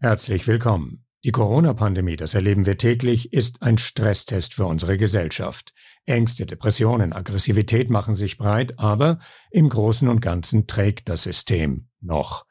Herzlich 0.00 0.46
willkommen. 0.46 1.04
Die 1.24 1.32
Corona-Pandemie, 1.32 2.14
das 2.14 2.34
erleben 2.34 2.66
wir 2.66 2.78
täglich, 2.78 3.32
ist 3.32 3.62
ein 3.62 3.78
Stresstest 3.78 4.54
für 4.54 4.64
unsere 4.64 4.96
Gesellschaft. 4.96 5.74
Ängste, 6.06 6.46
Depressionen, 6.46 7.12
Aggressivität 7.12 7.90
machen 7.90 8.14
sich 8.14 8.38
breit, 8.38 8.78
aber 8.78 9.18
im 9.50 9.68
Großen 9.68 10.06
und 10.06 10.20
Ganzen 10.20 10.68
trägt 10.68 11.08
das 11.08 11.24
System 11.24 11.88
noch. 12.00 12.46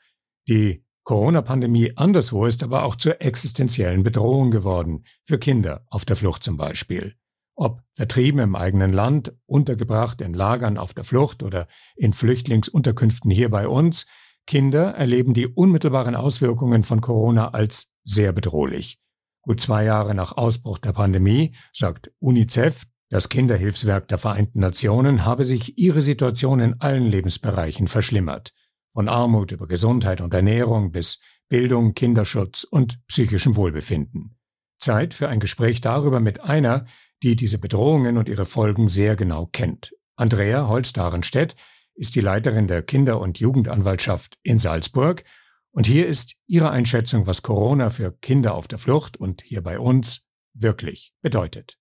Die 0.50 0.84
Corona-Pandemie 1.04 1.94
anderswo 1.96 2.46
ist 2.46 2.64
aber 2.64 2.84
auch 2.84 2.98
zur 2.98 3.22
existenziellen 3.22 4.04
Bedrohung 4.04 4.52
geworden, 4.52 5.06
für 5.24 5.40
Kinder 5.40 5.86
auf 5.90 6.04
der 6.04 6.18
Flucht 6.18 6.44
zum 6.44 6.58
Beispiel. 6.58 7.14
Ob 7.56 7.82
vertrieben 7.94 8.42
im 8.42 8.56
eigenen 8.58 8.92
Land, 8.92 9.32
untergebracht 9.46 10.20
in 10.20 10.34
Lagern 10.34 10.78
auf 10.78 10.94
der 10.94 11.06
Flucht 11.06 11.44
oder 11.44 11.70
in 11.96 12.12
Flüchtlingsunterkünften 12.12 13.32
hier 13.32 13.50
bei 13.50 13.70
uns, 13.70 14.06
Kinder 14.48 14.96
erleben 14.96 15.34
die 15.34 15.46
unmittelbaren 15.46 16.16
Auswirkungen 16.16 16.84
von 16.84 17.02
Corona 17.02 17.50
als 17.50 17.92
sehr 18.04 18.32
bedrohlich. 18.32 18.98
Gut 19.42 19.62
zwei 19.62 19.84
Jahre 19.84 20.16
nach 20.16 20.36
Ausbruch 20.36 20.78
der 20.78 20.94
Pandemie 20.94 21.54
sagt 21.74 22.12
UNICEF, 22.20 22.84
das 23.10 23.30
Kinderhilfswerk 23.30 24.08
der 24.08 24.18
Vereinten 24.18 24.60
Nationen, 24.60 25.26
habe 25.26 25.46
sich 25.46 25.78
ihre 25.78 26.02
Situation 26.02 26.60
in 26.60 26.82
allen 26.82 27.06
Lebensbereichen 27.06 27.88
verschlimmert. 27.88 28.54
Von 28.92 29.08
Armut 29.10 29.52
über 29.52 29.68
Gesundheit 29.68 30.22
und 30.22 30.34
Ernährung 30.34 30.92
bis 30.92 31.20
Bildung, 31.50 31.94
Kinderschutz 31.94 32.64
und 32.64 33.06
psychischem 33.08 33.56
Wohlbefinden. 33.56 34.38
Zeit 34.80 35.14
für 35.14 35.30
ein 35.30 35.40
Gespräch 35.40 35.82
darüber 35.82 36.20
mit 36.20 36.42
einer, 36.42 36.86
die 37.24 37.36
diese 37.36 37.58
Bedrohungen 37.58 38.18
und 38.18 38.30
ihre 38.30 38.46
Folgen 38.46 38.90
sehr 38.90 39.16
genau 39.16 39.46
kennt. 39.46 39.94
Andrea 40.16 40.68
Holz-Darenstedt 40.68 41.56
ist 41.98 42.16
die 42.16 42.22
Leiterin 42.22 42.68
der 42.68 42.84
Kinder- 42.84 43.20
und 43.20 43.40
Jugendanwaltschaft 43.40 44.38
in 44.44 44.60
Salzburg. 44.60 45.24
Und 45.72 45.88
hier 45.88 46.08
ist 46.08 46.34
ihre 46.48 46.72
Einschätzung, 46.72 47.28
was 47.28 47.42
Corona 47.42 47.90
für 47.90 48.12
Kinder 48.12 48.56
auf 48.56 48.68
der 48.68 48.78
Flucht 48.78 49.18
und 49.18 49.42
hier 49.44 49.62
bei 49.62 49.80
uns 49.80 50.26
wirklich 50.54 51.14
bedeutet. 51.22 51.78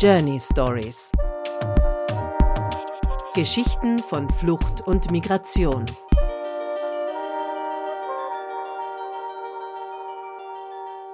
Journey 0.00 0.40
Stories 0.40 1.12
Geschichten 3.34 4.00
von 4.00 4.28
Flucht 4.28 4.80
und 4.80 5.12
Migration. 5.12 5.84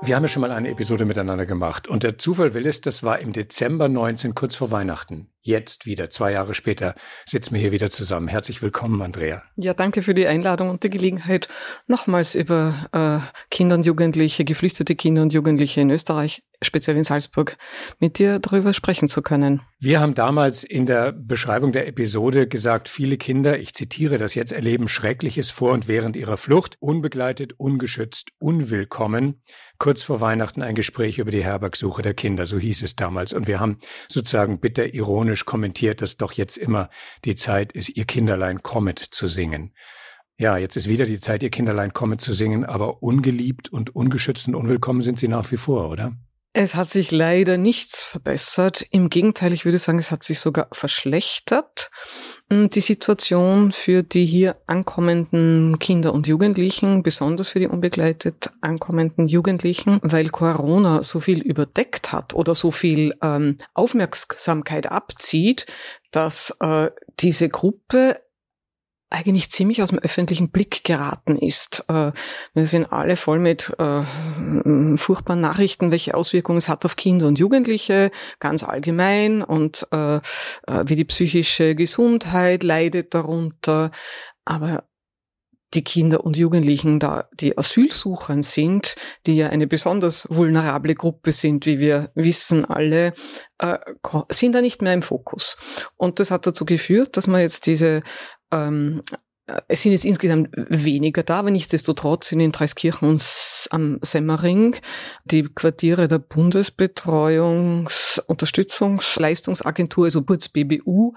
Wir 0.03 0.15
haben 0.15 0.25
ja 0.25 0.29
schon 0.29 0.43
mal 0.43 0.53
eine 0.53 0.69
Episode 0.69 1.07
miteinander 1.07 1.47
gemacht 1.47 1.89
und 1.89 2.03
der 2.03 2.19
Zufall 2.19 2.53
will 2.53 2.67
es, 2.67 2.83
das 2.83 3.03
war 3.03 3.19
im 3.19 3.33
Dezember 3.33 3.89
19, 3.89 4.35
kurz 4.35 4.55
vor 4.55 4.71
Weihnachten. 4.71 5.31
Jetzt 5.41 5.87
wieder, 5.87 6.11
zwei 6.11 6.33
Jahre 6.33 6.53
später, 6.53 6.95
sitzen 7.25 7.55
wir 7.55 7.63
hier 7.63 7.73
wieder 7.73 7.89
zusammen. 7.89 8.29
Herzlich 8.29 8.61
willkommen, 8.61 9.01
Andrea. 9.01 9.43
Ja, 9.57 9.73
danke 9.73 10.03
für 10.03 10.13
die 10.13 10.27
Einladung 10.27 10.69
und 10.69 10.85
die 10.85 10.91
Gelegenheit, 10.91 11.49
nochmals 11.87 12.35
über 12.35 12.75
äh, 12.93 13.19
Kinder 13.51 13.77
und 13.77 13.87
Jugendliche, 13.87 14.45
geflüchtete 14.45 14.97
Kinder 14.97 15.23
und 15.23 15.33
Jugendliche 15.33 15.81
in 15.81 15.91
Österreich 15.91 16.43
speziell 16.62 16.97
in 16.97 17.05
Salzburg, 17.05 17.57
mit 17.99 18.19
dir 18.19 18.39
darüber 18.39 18.73
sprechen 18.73 19.09
zu 19.09 19.23
können. 19.23 19.62
Wir 19.79 20.01
haben 20.01 20.15
damals 20.15 20.65
in 20.65 20.87
der 20.87 21.12
Beschreibung 21.12 21.73
der 21.73 21.87
Episode 21.87 22.49
gesagt, 22.49 22.89
viele 22.89 23.17
Kinder, 23.17 23.59
ich 23.59 23.75
zitiere 23.75 24.19
das 24.19 24.35
jetzt, 24.35 24.53
erleben 24.53 24.89
Schreckliches 24.89 25.51
vor 25.51 25.73
und 25.73 25.89
während 25.89 26.17
ihrer 26.17 26.37
Flucht, 26.37 26.77
unbegleitet, 26.81 27.55
ungeschützt, 27.59 28.31
unwillkommen. 28.39 29.43
Kurz 29.79 30.03
vor 30.03 30.21
Weihnachten 30.21 30.62
ein 30.62 30.75
Gespräch 30.75 31.19
über 31.19 31.31
die 31.31 31.45
Herbergsuche 31.45 32.01
der 32.03 32.15
Kinder, 32.15 32.47
so 32.47 32.59
hieß 32.59 32.83
es 32.83 32.97
damals. 32.97 33.33
Und 33.33 33.47
wir 33.47 33.61
haben 33.61 33.79
sozusagen 34.09 34.61
bitter 34.61 34.95
ironisch 34.95 35.45
kommentiert, 35.45 36.01
dass 36.01 36.17
doch 36.17 36.33
jetzt 36.33 36.57
immer 36.57 36.89
die 37.25 37.37
Zeit 37.37 37.73
ist, 37.73 37.97
ihr 37.97 38.07
Kinderlein 38.07 38.62
kommet 38.62 38.99
zu 38.99 39.29
singen. 39.29 39.73
Ja, 40.39 40.59
jetzt 40.59 40.77
ist 40.77 40.89
wieder 40.89 41.07
die 41.07 41.19
Zeit, 41.19 41.43
ihr 41.43 41.51
Kinderlein 41.51 41.95
kommet 41.95 42.21
zu 42.21 42.34
singen, 42.34 42.65
aber 42.67 43.03
ungeliebt 43.03 43.71
und 43.71 43.97
ungeschützt 43.97 44.47
und 44.49 44.55
unwillkommen 44.55 45.01
sind 45.01 45.19
sie 45.19 45.29
nach 45.29 45.51
wie 45.51 45.57
vor, 45.57 45.91
oder? 45.91 46.12
Es 46.59 46.75
hat 46.75 46.89
sich 46.89 47.11
leider 47.11 47.59
nichts 47.59 48.03
verbessert. 48.03 48.87
Im 48.91 49.11
Gegenteil, 49.11 49.53
ich 49.53 49.67
würde 49.67 49.77
sagen, 49.77 49.99
es 49.99 50.11
hat 50.11 50.22
sich 50.22 50.41
sogar 50.41 50.69
verschlechtert. 50.72 51.91
Hm, 52.49 52.71
die 52.71 52.81
Situation 52.81 53.72
für 53.72 54.03
die 54.03 54.25
hier 54.25 54.56
ankommenden 54.67 55.78
Kinder 55.78 56.15
und 56.15 56.27
Jugendlichen, 56.27 57.03
besonders 57.03 57.50
für 57.50 57.61
die 57.61 57.67
unbegleitet 57.67 58.53
ankommenden 58.62 59.28
Jugendlichen, 59.28 60.00
weil 60.03 60.31
Corona 60.31 61.03
so 61.03 61.21
viel 61.21 61.43
überdeckt 61.43 62.12
hat 62.12 62.33
oder 62.33 62.55
so 62.55 62.71
viel 62.71 63.15
ähm, 63.21 63.59
Aufmerksamkeit 63.75 64.91
abzieht, 64.91 65.67
dass 66.11 66.56
äh, 66.61 66.88
diese 67.21 67.50
Gruppe 67.50 68.19
eigentlich 69.09 69.50
ziemlich 69.50 69.83
aus 69.83 69.91
dem 69.91 70.00
öffentlichen 70.00 70.50
Blick 70.50 70.83
geraten 70.83 71.37
ist. 71.37 71.84
Äh, 71.89 72.12
wir 72.55 72.67
sind 72.67 72.93
alle 72.93 73.17
voll 73.17 73.39
mit 73.39 73.72
äh, 73.78 74.03
furchtbaren 74.97 75.41
Nachrichten, 75.41 75.91
welche 75.91 76.15
Auswirkungen 76.15 76.59
es 76.59 76.69
hat 76.69 76.84
auf 76.84 76.97
Kinder 76.97 77.27
und 77.27 77.39
Jugendliche, 77.39 78.11
ganz 78.41 78.65
allgemein 78.65 79.43
und 79.43 79.87
äh, 79.93 80.21
wie 80.67 80.97
die 80.97 81.05
psychische 81.05 81.75
Gesundheit 81.75 82.62
leidet 82.62 83.15
darunter. 83.15 83.93
Aber 84.44 84.84
die 85.75 85.84
Kinder 85.84 86.25
und 86.25 86.37
Jugendlichen, 86.37 86.99
da 86.99 87.28
die 87.34 87.59
Asylsuchern 87.59 88.43
sind, 88.43 88.94
die 89.27 89.37
ja 89.37 89.49
eine 89.49 89.67
besonders 89.67 90.27
vulnerable 90.31 90.94
Gruppe 90.94 91.33
sind, 91.33 91.67
wie 91.67 91.78
wir 91.78 92.12
wissen 92.15 92.65
alle, 92.65 93.15
sind 94.31 94.55
da 94.55 94.61
nicht 94.61 94.81
mehr 94.81 94.94
im 94.94 95.03
Fokus. 95.03 95.56
Und 95.97 96.21
das 96.21 96.31
hat 96.31 96.47
dazu 96.47 96.65
geführt, 96.65 97.17
dass 97.17 97.27
man 97.27 97.41
jetzt 97.41 97.67
diese 97.67 98.03
ähm, 98.53 99.03
es 99.69 99.83
sind 99.83 99.93
jetzt 99.93 100.05
insgesamt 100.05 100.49
weniger 100.53 101.23
da, 101.23 101.39
aber 101.39 101.51
nichtsdestotrotz 101.51 102.29
sind 102.29 102.41
in 102.41 102.51
Dreiskirchen 102.51 103.09
und 103.09 103.23
am 103.71 103.99
Semmering 104.03 104.75
die 105.25 105.45
Quartiere 105.45 106.09
der 106.09 106.19
Bundesbetreuungs-, 106.19 108.21
Unterstützungsleistungsagentur, 108.27 110.06
also 110.06 110.23
kurz 110.23 110.49
BBU, 110.49 111.15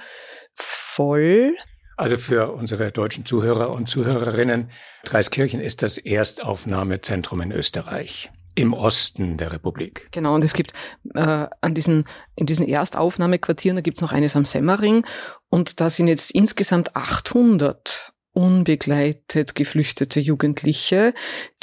voll. 0.56 1.56
Also 1.98 2.18
für 2.18 2.52
unsere 2.52 2.92
deutschen 2.92 3.26
Zuhörer 3.26 3.72
und 3.72 3.90
Zuhörerinnen, 3.90 4.70
Dreiskirchen 5.06 5.60
ist 5.60 5.82
das 5.82 5.98
Erstaufnahmezentrum 5.98 7.42
in 7.42 7.52
Österreich 7.52 8.30
im 8.60 8.74
Osten 8.74 9.38
der 9.38 9.54
Republik. 9.54 10.10
Genau, 10.12 10.36
und 10.36 10.44
es 10.44 10.54
gibt 10.54 10.74
äh, 11.16 11.48
an 11.62 11.74
diesen, 11.74 12.06
in 12.36 12.46
diesen 12.46 12.68
Erstaufnahmequartieren, 12.68 13.76
da 13.76 13.82
gibt's 13.82 14.02
noch 14.02 14.12
eines 14.12 14.36
am 14.36 14.46
Semmering 14.46 15.06
und 15.50 15.80
da 15.80 15.90
sind 15.90 16.08
jetzt 16.08 16.32
insgesamt 16.32 16.96
800 16.96 18.14
unbegleitet 18.34 19.56
geflüchtete 19.56 20.20
Jugendliche, 20.20 21.14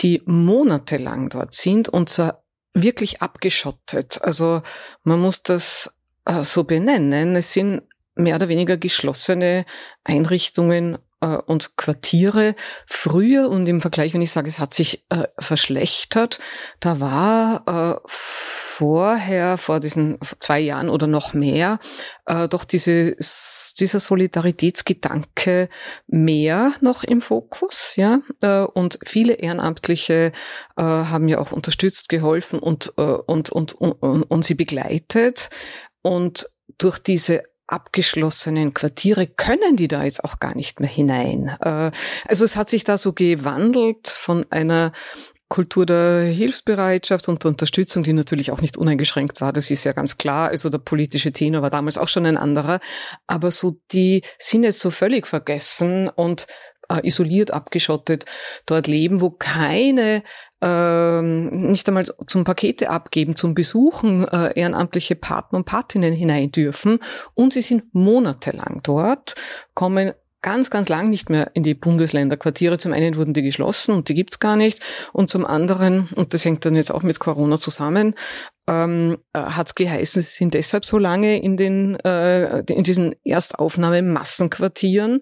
die 0.00 0.22
monatelang 0.26 1.28
dort 1.28 1.54
sind 1.54 1.88
und 1.88 2.08
zwar 2.08 2.42
wirklich 2.74 3.22
abgeschottet. 3.22 4.20
Also 4.22 4.62
man 5.02 5.20
muss 5.20 5.42
das 5.42 5.92
äh, 6.24 6.42
so 6.42 6.64
benennen. 6.64 7.36
Es 7.36 7.52
sind 7.52 7.82
mehr 8.14 8.36
oder 8.36 8.48
weniger 8.48 8.76
geschlossene 8.76 9.64
Einrichtungen 10.04 10.98
und 11.20 11.76
Quartiere. 11.76 12.54
Früher 12.86 13.48
und 13.48 13.66
im 13.66 13.80
Vergleich, 13.80 14.12
wenn 14.14 14.22
ich 14.22 14.32
sage, 14.32 14.48
es 14.48 14.58
hat 14.58 14.74
sich 14.74 15.04
äh, 15.08 15.24
verschlechtert, 15.38 16.38
da 16.80 17.00
war 17.00 17.62
äh, 17.66 18.08
vorher, 18.76 19.56
vor 19.56 19.80
diesen 19.80 20.18
zwei 20.38 20.60
Jahren 20.60 20.90
oder 20.90 21.06
noch 21.06 21.32
mehr, 21.32 21.78
äh, 22.26 22.46
doch 22.46 22.64
diese, 22.64 23.16
dieser 23.78 24.00
Solidaritätsgedanke 24.00 25.70
mehr 26.06 26.74
noch 26.82 27.02
im 27.02 27.22
Fokus, 27.22 27.94
ja. 27.96 28.20
Äh, 28.42 28.64
und 28.64 28.98
viele 29.06 29.34
Ehrenamtliche 29.34 30.32
äh, 30.76 30.82
haben 30.82 31.28
ja 31.28 31.38
auch 31.38 31.52
unterstützt, 31.52 32.10
geholfen 32.10 32.58
und, 32.58 32.92
äh, 32.98 33.02
und, 33.02 33.48
und, 33.48 33.72
und, 33.72 33.92
und, 33.92 34.22
und 34.24 34.44
sie 34.44 34.54
begleitet. 34.54 35.48
Und 36.02 36.46
durch 36.76 36.98
diese 36.98 37.44
abgeschlossenen 37.66 38.74
Quartiere 38.74 39.26
können 39.26 39.76
die 39.76 39.88
da 39.88 40.04
jetzt 40.04 40.24
auch 40.24 40.38
gar 40.38 40.54
nicht 40.54 40.80
mehr 40.80 40.88
hinein. 40.88 41.56
Äh, 41.60 41.90
also 42.26 42.44
es 42.44 42.56
hat 42.56 42.70
sich 42.70 42.84
da 42.84 42.98
so 42.98 43.12
gewandelt 43.12 44.08
von 44.08 44.46
einer 44.50 44.92
Kultur 45.48 45.86
der 45.86 46.22
Hilfsbereitschaft 46.24 47.28
und 47.28 47.44
der 47.44 47.50
Unterstützung, 47.50 48.02
die 48.02 48.12
natürlich 48.12 48.50
auch 48.50 48.60
nicht 48.60 48.76
uneingeschränkt 48.76 49.40
war, 49.40 49.52
das 49.52 49.70
ist 49.70 49.84
ja 49.84 49.92
ganz 49.92 50.18
klar. 50.18 50.48
Also 50.48 50.70
der 50.70 50.78
politische 50.78 51.32
Tenor 51.32 51.62
war 51.62 51.70
damals 51.70 51.98
auch 51.98 52.08
schon 52.08 52.26
ein 52.26 52.36
anderer. 52.36 52.80
Aber 53.28 53.52
so 53.52 53.78
die 53.92 54.22
sind 54.38 54.64
jetzt 54.64 54.80
so 54.80 54.90
völlig 54.90 55.28
vergessen 55.28 56.08
und 56.08 56.48
äh, 56.88 57.06
isoliert, 57.06 57.52
abgeschottet 57.52 58.24
dort 58.66 58.86
leben, 58.86 59.20
wo 59.20 59.30
keine 59.30 60.22
ähm, 60.60 61.70
nicht 61.70 61.86
einmal 61.88 62.04
zum 62.26 62.44
Pakete 62.44 62.90
abgeben, 62.90 63.36
zum 63.36 63.54
Besuchen 63.54 64.26
äh, 64.28 64.52
ehrenamtliche 64.58 65.14
Partner 65.14 65.58
und 65.58 65.64
Patinnen 65.64 66.14
hinein 66.14 66.50
dürfen. 66.50 66.98
Und 67.34 67.52
sie 67.52 67.60
sind 67.60 67.94
monatelang 67.94 68.80
dort, 68.82 69.34
kommen 69.74 70.12
ganz, 70.42 70.70
ganz 70.70 70.88
lang 70.88 71.10
nicht 71.10 71.28
mehr 71.28 71.50
in 71.54 71.62
die 71.62 71.74
Bundesländerquartiere. 71.74 72.78
Zum 72.78 72.92
einen 72.92 73.16
wurden 73.16 73.34
die 73.34 73.42
geschlossen 73.42 73.92
und 73.92 74.08
die 74.08 74.14
gibt's 74.14 74.38
gar 74.38 74.56
nicht. 74.56 74.80
Und 75.12 75.28
zum 75.28 75.44
anderen, 75.44 76.08
und 76.14 76.34
das 76.34 76.44
hängt 76.44 76.64
dann 76.64 76.76
jetzt 76.76 76.92
auch 76.92 77.02
mit 77.02 77.18
Corona 77.18 77.58
zusammen, 77.58 78.14
ähm, 78.66 79.18
äh, 79.32 79.38
hat 79.40 79.68
es 79.68 79.74
geheißen, 79.74 80.22
sie 80.22 80.30
sind 80.30 80.54
deshalb 80.54 80.84
so 80.84 80.98
lange 80.98 81.40
in 81.40 81.56
den 81.56 81.98
äh, 82.00 82.60
in 82.60 82.84
diesen 82.84 83.14
Erstaufnahmemassenquartieren, 83.24 85.20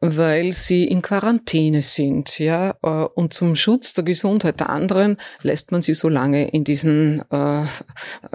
weil 0.00 0.52
sie 0.52 0.84
in 0.84 1.02
Quarantäne 1.02 1.82
sind, 1.82 2.38
ja. 2.38 2.74
Äh, 2.82 2.88
und 3.14 3.34
zum 3.34 3.54
Schutz 3.54 3.92
der 3.92 4.04
Gesundheit 4.04 4.60
der 4.60 4.70
anderen 4.70 5.18
lässt 5.42 5.72
man 5.72 5.82
sie 5.82 5.94
so 5.94 6.08
lange 6.08 6.48
in 6.48 6.64
diesen 6.64 7.22
äh, 7.30 7.64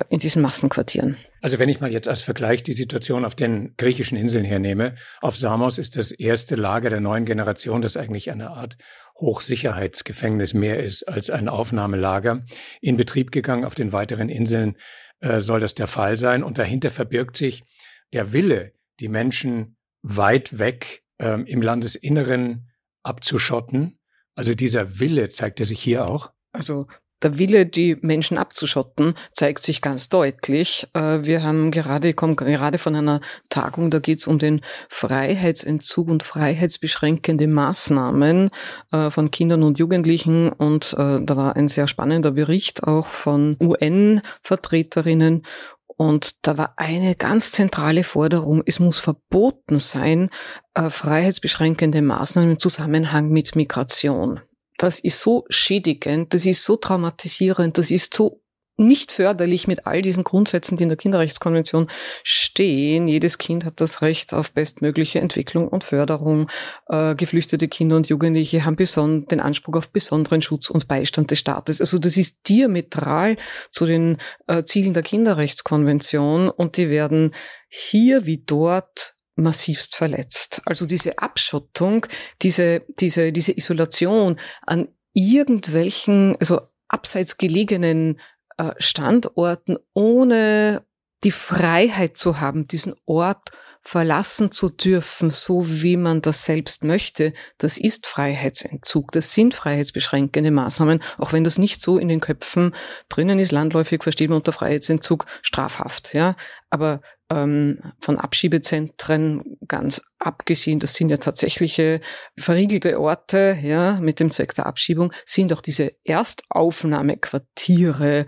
in 0.09 0.19
diesen 0.19 0.41
Massenquartieren. 0.41 1.17
Also 1.41 1.57
wenn 1.57 1.69
ich 1.69 1.81
mal 1.81 1.91
jetzt 1.91 2.07
als 2.07 2.21
Vergleich 2.21 2.61
die 2.61 2.73
Situation 2.73 3.25
auf 3.25 3.33
den 3.33 3.73
griechischen 3.77 4.17
Inseln 4.17 4.45
hernehme, 4.45 4.95
auf 5.21 5.35
Samos 5.35 5.79
ist 5.79 5.97
das 5.97 6.11
erste 6.11 6.55
Lager 6.55 6.91
der 6.91 7.01
neuen 7.01 7.25
Generation, 7.25 7.81
das 7.81 7.97
eigentlich 7.97 8.29
eine 8.29 8.51
Art 8.51 8.77
Hochsicherheitsgefängnis 9.21 10.53
mehr 10.53 10.83
ist 10.83 11.03
als 11.03 11.29
ein 11.29 11.47
Aufnahmelager, 11.47 12.43
in 12.81 12.97
Betrieb 12.97 13.31
gegangen. 13.31 13.63
Auf 13.63 13.75
den 13.75 13.93
weiteren 13.93 14.29
Inseln 14.29 14.77
äh, 15.19 15.41
soll 15.41 15.59
das 15.59 15.75
der 15.75 15.87
Fall 15.87 16.17
sein. 16.17 16.43
Und 16.43 16.57
dahinter 16.57 16.89
verbirgt 16.89 17.37
sich 17.37 17.63
der 18.11 18.33
Wille, 18.33 18.73
die 18.99 19.07
Menschen 19.07 19.77
weit 20.01 20.59
weg 20.59 21.03
ähm, 21.19 21.45
im 21.45 21.61
Landesinneren 21.61 22.69
abzuschotten. 23.03 23.99
Also 24.35 24.55
dieser 24.55 24.99
Wille 24.99 25.29
zeigt 25.29 25.59
er 25.59 25.65
sich 25.65 25.81
hier 25.81 26.07
auch. 26.07 26.31
Also 26.51 26.87
der 27.23 27.37
Wille, 27.37 27.65
die 27.65 27.97
Menschen 28.01 28.37
abzuschotten, 28.37 29.15
zeigt 29.31 29.63
sich 29.63 29.81
ganz 29.81 30.09
deutlich. 30.09 30.87
Äh, 30.93 31.23
wir 31.23 31.43
haben 31.43 31.71
gerade, 31.71 32.13
kommen 32.13 32.35
gerade 32.35 32.77
von 32.77 32.95
einer 32.95 33.21
Tagung, 33.49 33.91
da 33.91 33.99
geht 33.99 34.19
es 34.19 34.27
um 34.27 34.39
den 34.39 34.61
Freiheitsentzug 34.89 36.09
und 36.09 36.23
freiheitsbeschränkende 36.23 37.47
Maßnahmen 37.47 38.49
äh, 38.91 39.09
von 39.09 39.31
Kindern 39.31 39.63
und 39.63 39.79
Jugendlichen. 39.79 40.49
Und 40.49 40.93
äh, 40.93 41.19
da 41.21 41.37
war 41.37 41.55
ein 41.55 41.67
sehr 41.67 41.87
spannender 41.87 42.31
Bericht 42.31 42.83
auch 42.83 43.07
von 43.07 43.57
UN-Vertreterinnen. 43.61 45.43
Und 45.87 46.47
da 46.47 46.57
war 46.57 46.73
eine 46.77 47.13
ganz 47.15 47.51
zentrale 47.51 48.03
Forderung, 48.03 48.63
es 48.65 48.79
muss 48.79 48.97
verboten 48.97 49.77
sein, 49.77 50.31
freiheitsbeschränkende 50.75 52.01
Maßnahmen 52.01 52.51
im 52.51 52.59
Zusammenhang 52.59 53.29
mit 53.29 53.55
Migration 53.55 54.39
das 54.81 54.99
ist 54.99 55.19
so 55.19 55.45
schädigend, 55.49 56.33
das 56.33 56.45
ist 56.45 56.63
so 56.63 56.75
traumatisierend, 56.75 57.77
das 57.77 57.91
ist 57.91 58.13
so 58.15 58.41
nicht 58.77 59.11
förderlich 59.11 59.67
mit 59.67 59.85
all 59.85 60.01
diesen 60.01 60.23
Grundsätzen, 60.23 60.75
die 60.75 60.83
in 60.83 60.89
der 60.89 60.97
Kinderrechtskonvention 60.97 61.87
stehen. 62.23 63.07
Jedes 63.07 63.37
Kind 63.37 63.63
hat 63.63 63.79
das 63.79 64.01
Recht 64.01 64.33
auf 64.33 64.53
bestmögliche 64.53 65.19
Entwicklung 65.19 65.67
und 65.67 65.83
Förderung. 65.83 66.49
Äh, 66.87 67.13
geflüchtete 67.13 67.67
Kinder 67.67 67.95
und 67.95 68.07
Jugendliche 68.07 68.65
haben 68.65 68.77
den 68.77 69.39
Anspruch 69.39 69.75
auf 69.75 69.91
besonderen 69.91 70.41
Schutz 70.41 70.71
und 70.71 70.87
Beistand 70.87 71.29
des 71.29 71.37
Staates. 71.37 71.79
Also 71.79 71.99
das 71.99 72.17
ist 72.17 72.49
diametral 72.49 73.37
zu 73.69 73.85
den 73.85 74.17
äh, 74.47 74.63
Zielen 74.63 74.93
der 74.93 75.03
Kinderrechtskonvention 75.03 76.49
und 76.49 76.77
die 76.77 76.89
werden 76.89 77.35
hier 77.69 78.25
wie 78.25 78.43
dort 78.43 79.15
massivst 79.35 79.95
verletzt. 79.95 80.61
Also 80.65 80.85
diese 80.85 81.19
Abschottung, 81.19 82.05
diese, 82.41 82.83
diese, 82.99 83.31
diese 83.31 83.57
Isolation 83.57 84.37
an 84.65 84.89
irgendwelchen, 85.13 86.35
also 86.39 86.61
abseits 86.87 87.37
gelegenen 87.37 88.19
äh, 88.57 88.73
Standorten, 88.77 89.77
ohne 89.93 90.83
die 91.23 91.31
Freiheit 91.31 92.17
zu 92.17 92.39
haben, 92.39 92.67
diesen 92.67 92.95
Ort 93.05 93.51
verlassen 93.83 94.51
zu 94.51 94.69
dürfen, 94.69 95.31
so 95.31 95.63
wie 95.67 95.97
man 95.97 96.21
das 96.21 96.45
selbst 96.45 96.83
möchte, 96.83 97.33
das 97.57 97.77
ist 97.77 98.05
Freiheitsentzug. 98.05 99.11
Das 99.11 99.33
sind 99.33 99.53
freiheitsbeschränkende 99.53 100.51
Maßnahmen, 100.51 101.01
auch 101.17 101.33
wenn 101.33 101.43
das 101.43 101.57
nicht 101.57 101.81
so 101.81 101.97
in 101.97 102.07
den 102.07 102.19
Köpfen 102.19 102.75
drinnen 103.09 103.39
ist. 103.39 103.51
Landläufig 103.51 104.03
versteht 104.03 104.29
man 104.29 104.37
unter 104.37 104.51
Freiheitsentzug 104.51 105.25
strafhaft, 105.41 106.13
ja. 106.13 106.35
Aber 106.69 107.01
von 107.33 108.17
Abschiebezentren 108.17 109.57
ganz 109.67 110.01
abgesehen, 110.19 110.79
das 110.79 110.93
sind 110.93 111.09
ja 111.09 111.17
tatsächliche 111.17 111.99
verriegelte 112.37 112.97
Orte, 112.99 113.57
ja, 113.61 113.99
mit 114.01 114.19
dem 114.19 114.29
Zweck 114.29 114.53
der 114.55 114.65
Abschiebung, 114.65 115.13
sind 115.25 115.53
auch 115.53 115.61
diese 115.61 115.93
Erstaufnahmequartiere 116.03 118.25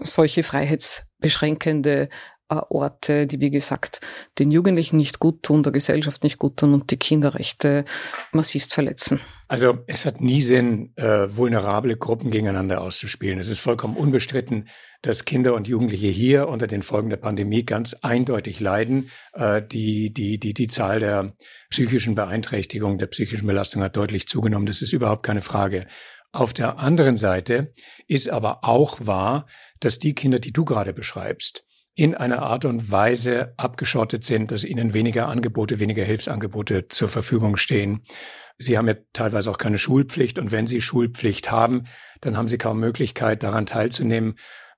solche 0.00 0.42
freiheitsbeschränkende 0.42 2.08
Orte, 2.48 3.26
die, 3.26 3.40
wie 3.40 3.50
gesagt, 3.50 4.00
den 4.38 4.50
Jugendlichen 4.50 4.96
nicht 4.96 5.18
gut 5.18 5.42
tun, 5.42 5.62
der 5.62 5.72
Gesellschaft 5.72 6.22
nicht 6.22 6.38
gut 6.38 6.56
tun 6.56 6.74
und 6.74 6.90
die 6.90 6.96
Kinderrechte 6.96 7.84
massivst 8.32 8.74
verletzen. 8.74 9.20
Also 9.48 9.78
es 9.86 10.04
hat 10.04 10.20
nie 10.20 10.40
Sinn, 10.40 10.92
äh, 10.96 11.34
vulnerable 11.36 11.96
Gruppen 11.96 12.30
gegeneinander 12.30 12.80
auszuspielen. 12.80 13.38
Es 13.38 13.48
ist 13.48 13.60
vollkommen 13.60 13.96
unbestritten, 13.96 14.68
dass 15.02 15.24
Kinder 15.24 15.54
und 15.54 15.68
Jugendliche 15.68 16.08
hier 16.08 16.48
unter 16.48 16.66
den 16.66 16.82
Folgen 16.82 17.10
der 17.10 17.16
Pandemie 17.18 17.64
ganz 17.64 17.94
eindeutig 17.94 18.60
leiden. 18.60 19.10
Äh, 19.32 19.62
die, 19.62 20.12
die, 20.12 20.38
die, 20.38 20.54
die 20.54 20.68
Zahl 20.68 21.00
der 21.00 21.34
psychischen 21.70 22.14
Beeinträchtigung, 22.14 22.98
der 22.98 23.06
psychischen 23.06 23.46
Belastung 23.46 23.82
hat 23.82 23.96
deutlich 23.96 24.26
zugenommen. 24.26 24.66
Das 24.66 24.82
ist 24.82 24.92
überhaupt 24.92 25.22
keine 25.22 25.42
Frage. 25.42 25.86
Auf 26.32 26.52
der 26.52 26.78
anderen 26.78 27.16
Seite 27.16 27.72
ist 28.06 28.28
aber 28.28 28.64
auch 28.64 29.06
wahr, 29.06 29.46
dass 29.80 29.98
die 29.98 30.14
Kinder, 30.14 30.38
die 30.38 30.52
du 30.52 30.64
gerade 30.64 30.92
beschreibst, 30.92 31.64
in 31.98 32.14
einer 32.14 32.42
Art 32.42 32.64
und 32.64 32.92
Weise 32.92 33.54
abgeschottet 33.56 34.24
sind, 34.24 34.52
dass 34.52 34.62
ihnen 34.62 34.94
weniger 34.94 35.26
Angebote, 35.26 35.80
weniger 35.80 36.04
Hilfsangebote 36.04 36.86
zur 36.86 37.08
Verfügung 37.08 37.56
stehen. 37.56 38.04
Sie 38.56 38.78
haben 38.78 38.86
ja 38.86 38.94
teilweise 39.12 39.50
auch 39.50 39.58
keine 39.58 39.78
Schulpflicht 39.78 40.38
und 40.38 40.52
wenn 40.52 40.68
sie 40.68 40.80
Schulpflicht 40.80 41.50
haben, 41.50 41.88
dann 42.20 42.36
haben 42.36 42.46
sie 42.46 42.56
kaum 42.56 42.78
Möglichkeit, 42.78 43.42
daran 43.42 43.66
teilzunehmen. 43.66 44.36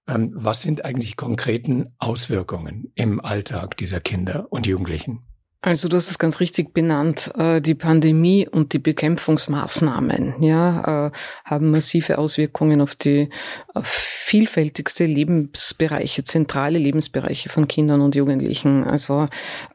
Ähm, 0.08 0.32
was 0.34 0.62
sind 0.62 0.86
eigentlich 0.86 1.16
konkreten 1.18 1.94
Auswirkungen 1.98 2.90
im 2.94 3.20
Alltag 3.22 3.76
dieser 3.76 4.00
Kinder 4.00 4.46
und 4.50 4.66
Jugendlichen? 4.66 5.29
Also 5.62 5.88
du 5.88 5.96
hast 5.98 6.10
es 6.10 6.18
ganz 6.18 6.40
richtig 6.40 6.72
benannt. 6.72 7.30
Äh, 7.36 7.60
die 7.60 7.74
Pandemie 7.74 8.48
und 8.48 8.72
die 8.72 8.78
Bekämpfungsmaßnahmen 8.78 10.42
ja, 10.42 11.08
äh, 11.08 11.10
haben 11.44 11.70
massive 11.70 12.16
Auswirkungen 12.16 12.80
auf 12.80 12.94
die 12.94 13.28
vielfältigste 13.82 15.04
Lebensbereiche, 15.04 16.24
zentrale 16.24 16.78
Lebensbereiche 16.78 17.50
von 17.50 17.68
Kindern 17.68 18.00
und 18.00 18.14
Jugendlichen. 18.14 18.84
Also 18.84 19.28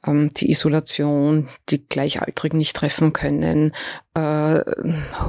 ähm, 0.07 0.31
die 0.33 0.49
Isolation, 0.49 1.49
die 1.69 1.85
Gleichaltrigen 1.87 2.57
nicht 2.57 2.75
treffen 2.75 3.13
können, 3.13 3.71
äh, 4.15 4.61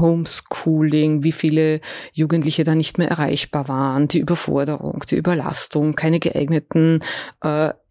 Homeschooling, 0.01 1.23
wie 1.23 1.33
viele 1.33 1.81
Jugendliche 2.13 2.65
da 2.65 2.75
nicht 2.75 2.97
mehr 2.97 3.09
erreichbar 3.09 3.69
waren, 3.69 4.09
die 4.09 4.21
Überforderung, 4.21 5.03
die 5.11 5.17
Überlastung, 5.17 5.95
keine 5.95 6.21
geeigneten 6.21 7.01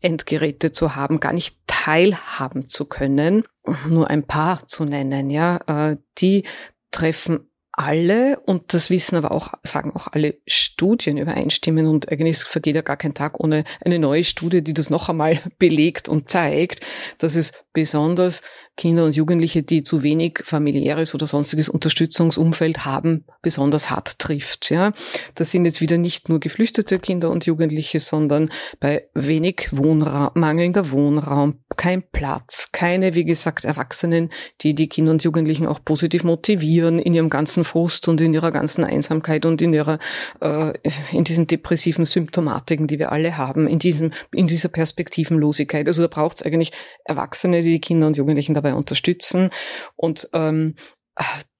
Endgeräte 0.05 0.71
zu 0.71 0.95
haben, 0.95 1.19
gar 1.19 1.33
nicht 1.33 1.57
teilhaben 1.67 2.69
zu 2.69 2.85
können, 2.85 3.43
nur 3.89 4.09
ein 4.09 4.23
paar 4.23 4.67
zu 4.67 4.85
nennen, 4.85 5.29
ja, 5.29 5.57
äh, 5.65 5.97
die 6.19 6.43
treffen 6.91 7.49
alle, 7.77 8.39
und 8.45 8.73
das 8.73 8.89
wissen 8.89 9.17
aber 9.17 9.31
auch, 9.31 9.53
sagen 9.63 9.91
auch 9.95 10.07
alle 10.11 10.35
Studien 10.47 11.17
übereinstimmen 11.17 11.87
und 11.87 12.09
eigentlich 12.09 12.39
vergeht 12.39 12.75
ja 12.75 12.81
gar 12.81 12.95
kein 12.95 13.13
Tag 13.13 13.39
ohne 13.39 13.65
eine 13.83 13.99
neue 13.99 14.23
Studie, 14.23 14.63
die 14.63 14.73
das 14.73 14.89
noch 14.89 15.09
einmal 15.09 15.39
belegt 15.59 16.07
und 16.07 16.29
zeigt, 16.29 16.81
dass 17.17 17.35
es 17.35 17.51
besonders 17.73 18.41
Kinder 18.77 19.05
und 19.05 19.15
Jugendliche, 19.15 19.63
die 19.63 19.83
zu 19.83 20.03
wenig 20.03 20.39
familiäres 20.43 21.13
oder 21.13 21.27
sonstiges 21.27 21.67
Unterstützungsumfeld 21.67 22.85
haben, 22.85 23.25
besonders 23.41 23.89
hart 23.89 24.19
trifft. 24.19 24.69
Ja, 24.69 24.93
das 25.35 25.51
sind 25.51 25.65
jetzt 25.65 25.81
wieder 25.81 25.97
nicht 25.97 26.29
nur 26.29 26.39
geflüchtete 26.39 26.99
Kinder 26.99 27.29
und 27.29 27.45
Jugendliche, 27.45 27.99
sondern 27.99 28.49
bei 28.79 29.07
wenig 29.13 29.69
Wohnraum, 29.71 30.31
mangelnder 30.35 30.91
Wohnraum, 30.91 31.59
kein 31.75 32.03
Platz, 32.11 32.69
keine, 32.71 33.15
wie 33.15 33.25
gesagt, 33.25 33.65
Erwachsenen, 33.65 34.29
die 34.61 34.75
die 34.75 34.89
Kinder 34.89 35.11
und 35.11 35.23
Jugendlichen 35.23 35.67
auch 35.67 35.83
positiv 35.83 36.23
motivieren 36.23 36.99
in 36.99 37.13
ihrem 37.13 37.29
ganzen 37.29 37.63
Frust 37.63 38.07
und 38.07 38.21
in 38.21 38.33
ihrer 38.33 38.51
ganzen 38.51 38.83
Einsamkeit 38.83 39.45
und 39.45 39.61
in 39.61 39.73
ihrer, 39.73 39.99
äh, 40.41 40.73
in 41.11 41.23
diesen 41.23 41.47
depressiven 41.47 42.05
Symptomatiken, 42.05 42.87
die 42.87 42.99
wir 42.99 43.11
alle 43.11 43.37
haben, 43.37 43.67
in 43.67 43.79
diesem, 43.79 44.11
in 44.33 44.47
dieser 44.47 44.69
Perspektivenlosigkeit. 44.69 45.87
Also 45.87 46.01
da 46.01 46.07
braucht 46.07 46.37
es 46.37 46.43
eigentlich 46.43 46.71
Erwachsene, 47.03 47.61
die 47.61 47.71
die 47.71 47.81
Kinder 47.81 48.07
und 48.07 48.17
Jugendlichen 48.17 48.53
dabei 48.53 48.73
unterstützen. 48.73 49.49
Und 49.95 50.29
ähm, 50.33 50.75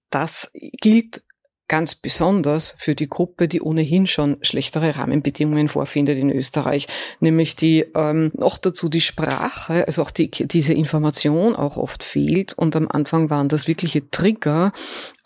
das 0.09 0.51
gilt 0.53 1.23
ganz 1.67 1.95
besonders 1.95 2.75
für 2.77 2.95
die 2.95 3.09
Gruppe, 3.09 3.47
die 3.47 3.61
ohnehin 3.61 4.05
schon 4.07 4.37
schlechtere 4.41 4.97
Rahmenbedingungen 4.97 5.67
vorfindet 5.67 6.17
in 6.17 6.29
Österreich, 6.29 6.87
nämlich 7.19 7.55
die 7.55 7.85
ähm, 7.95 8.31
noch 8.33 8.57
dazu 8.57 8.87
die 8.89 9.01
Sprache, 9.01 9.85
also 9.87 10.03
auch 10.03 10.11
die, 10.11 10.29
diese 10.29 10.73
Information 10.73 11.55
auch 11.55 11.77
oft 11.77 12.03
fehlt. 12.03 12.53
Und 12.53 12.75
am 12.75 12.87
Anfang 12.87 13.29
waren 13.29 13.49
das 13.49 13.67
wirkliche 13.67 14.09
Trigger, 14.11 14.73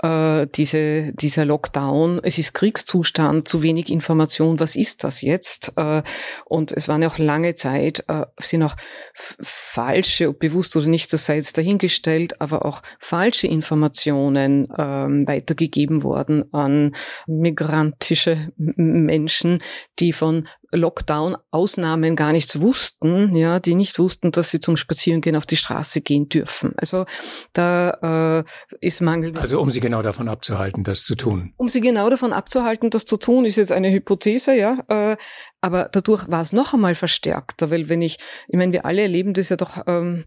äh, 0.02 0.48
diese, 0.56 1.14
dieser 1.14 1.46
Lockdown, 1.46 2.22
es 2.24 2.38
ist 2.38 2.54
Kriegszustand, 2.54 3.48
zu 3.48 3.62
wenig 3.64 3.90
Information, 3.90 4.60
was 4.60 4.76
ist 4.76 5.04
das 5.04 5.22
jetzt? 5.22 5.74
Äh, 5.76 6.04
und 6.46 6.72
es 6.72 6.88
waren 6.88 7.02
ja 7.02 7.10
auch 7.10 7.18
lange 7.18 7.56
Zeit, 7.56 8.04
äh, 8.08 8.26
sind 8.40 8.64
auch 8.64 8.76
falsche, 9.14 10.32
bewusst 10.34 10.76
oder 10.76 10.88
nicht, 10.88 11.12
das 11.12 11.26
sei 11.26 11.36
jetzt 11.36 11.58
dahingestellt, 11.58 12.40
aber 12.42 12.66
auch 12.66 12.82
falsche 13.00 13.48
Informationen 13.48 14.68
ähm, 14.78 15.28
weitergegeben 15.28 16.04
worden 16.04 16.54
an 16.54 16.96
migrantische 17.28 18.52
Menschen, 18.58 19.62
die 20.00 20.14
von 20.14 20.48
Lockdown-Ausnahmen 20.72 22.16
gar 22.16 22.32
nichts 22.32 22.60
wussten, 22.60 23.36
ja, 23.36 23.60
die 23.60 23.76
nicht 23.76 24.00
wussten, 24.00 24.32
dass 24.32 24.52
sie 24.52 24.60
zum 24.60 24.78
Spazierengehen 24.78 25.36
auf 25.36 25.46
die 25.46 25.58
Straße 25.58 26.02
gehen 26.02 26.30
dürfen. 26.30 26.74
Also 26.78 27.06
da 27.54 28.42
äh, 28.42 28.44
ist 28.80 29.02
Mangel. 29.02 29.38
Also 29.38 29.60
um 29.60 29.72
sie 29.72 29.80
genau 29.80 30.02
davon 30.02 30.30
abzuhalten, 30.30 30.84
das 30.84 31.04
zu 31.04 31.16
tun. 31.16 31.54
Um 31.58 31.70
sie 31.70 31.82
genau 31.82 32.10
davon 32.10 32.34
abzuhalten, 32.34 32.90
das 32.90 33.06
zu 33.06 33.18
tun, 33.18 33.46
ist 33.46 33.56
jetzt 33.56 33.72
eine 33.72 33.92
Hypothese, 33.92 34.54
ja. 34.54 34.80
Äh, 34.88 35.18
aber 35.62 35.90
dadurch 35.92 36.28
war 36.30 36.42
es 36.42 36.54
noch 36.54 36.74
einmal 36.74 36.96
verstärkter, 36.96 37.72
weil 37.72 37.90
wenn 37.90 38.02
ich, 38.02 38.18
ich 38.48 38.58
meine, 38.58 38.72
wir 38.72 38.86
alle 38.86 39.02
erleben 39.02 39.34
das 39.34 39.50
ja 39.50 39.56
doch 39.56 39.84
ähm, 39.88 40.26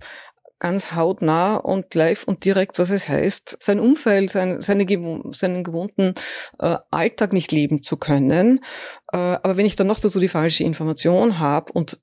ganz 0.62 0.94
hautnah 0.94 1.56
und 1.56 1.92
live 1.96 2.22
und 2.22 2.44
direkt, 2.44 2.78
was 2.78 2.90
es 2.90 3.08
heißt, 3.08 3.56
sein 3.58 3.80
Umfeld, 3.80 4.30
sein, 4.30 4.60
seine, 4.60 4.86
seinen 5.32 5.64
gewohnten 5.64 6.14
äh, 6.60 6.76
Alltag 6.92 7.32
nicht 7.32 7.50
leben 7.50 7.82
zu 7.82 7.96
können. 7.96 8.60
Äh, 9.12 9.16
aber 9.16 9.56
wenn 9.56 9.66
ich 9.66 9.74
dann 9.74 9.88
noch 9.88 9.98
dazu 9.98 10.20
die 10.20 10.28
falsche 10.28 10.62
Information 10.62 11.40
habe 11.40 11.72
und 11.72 12.00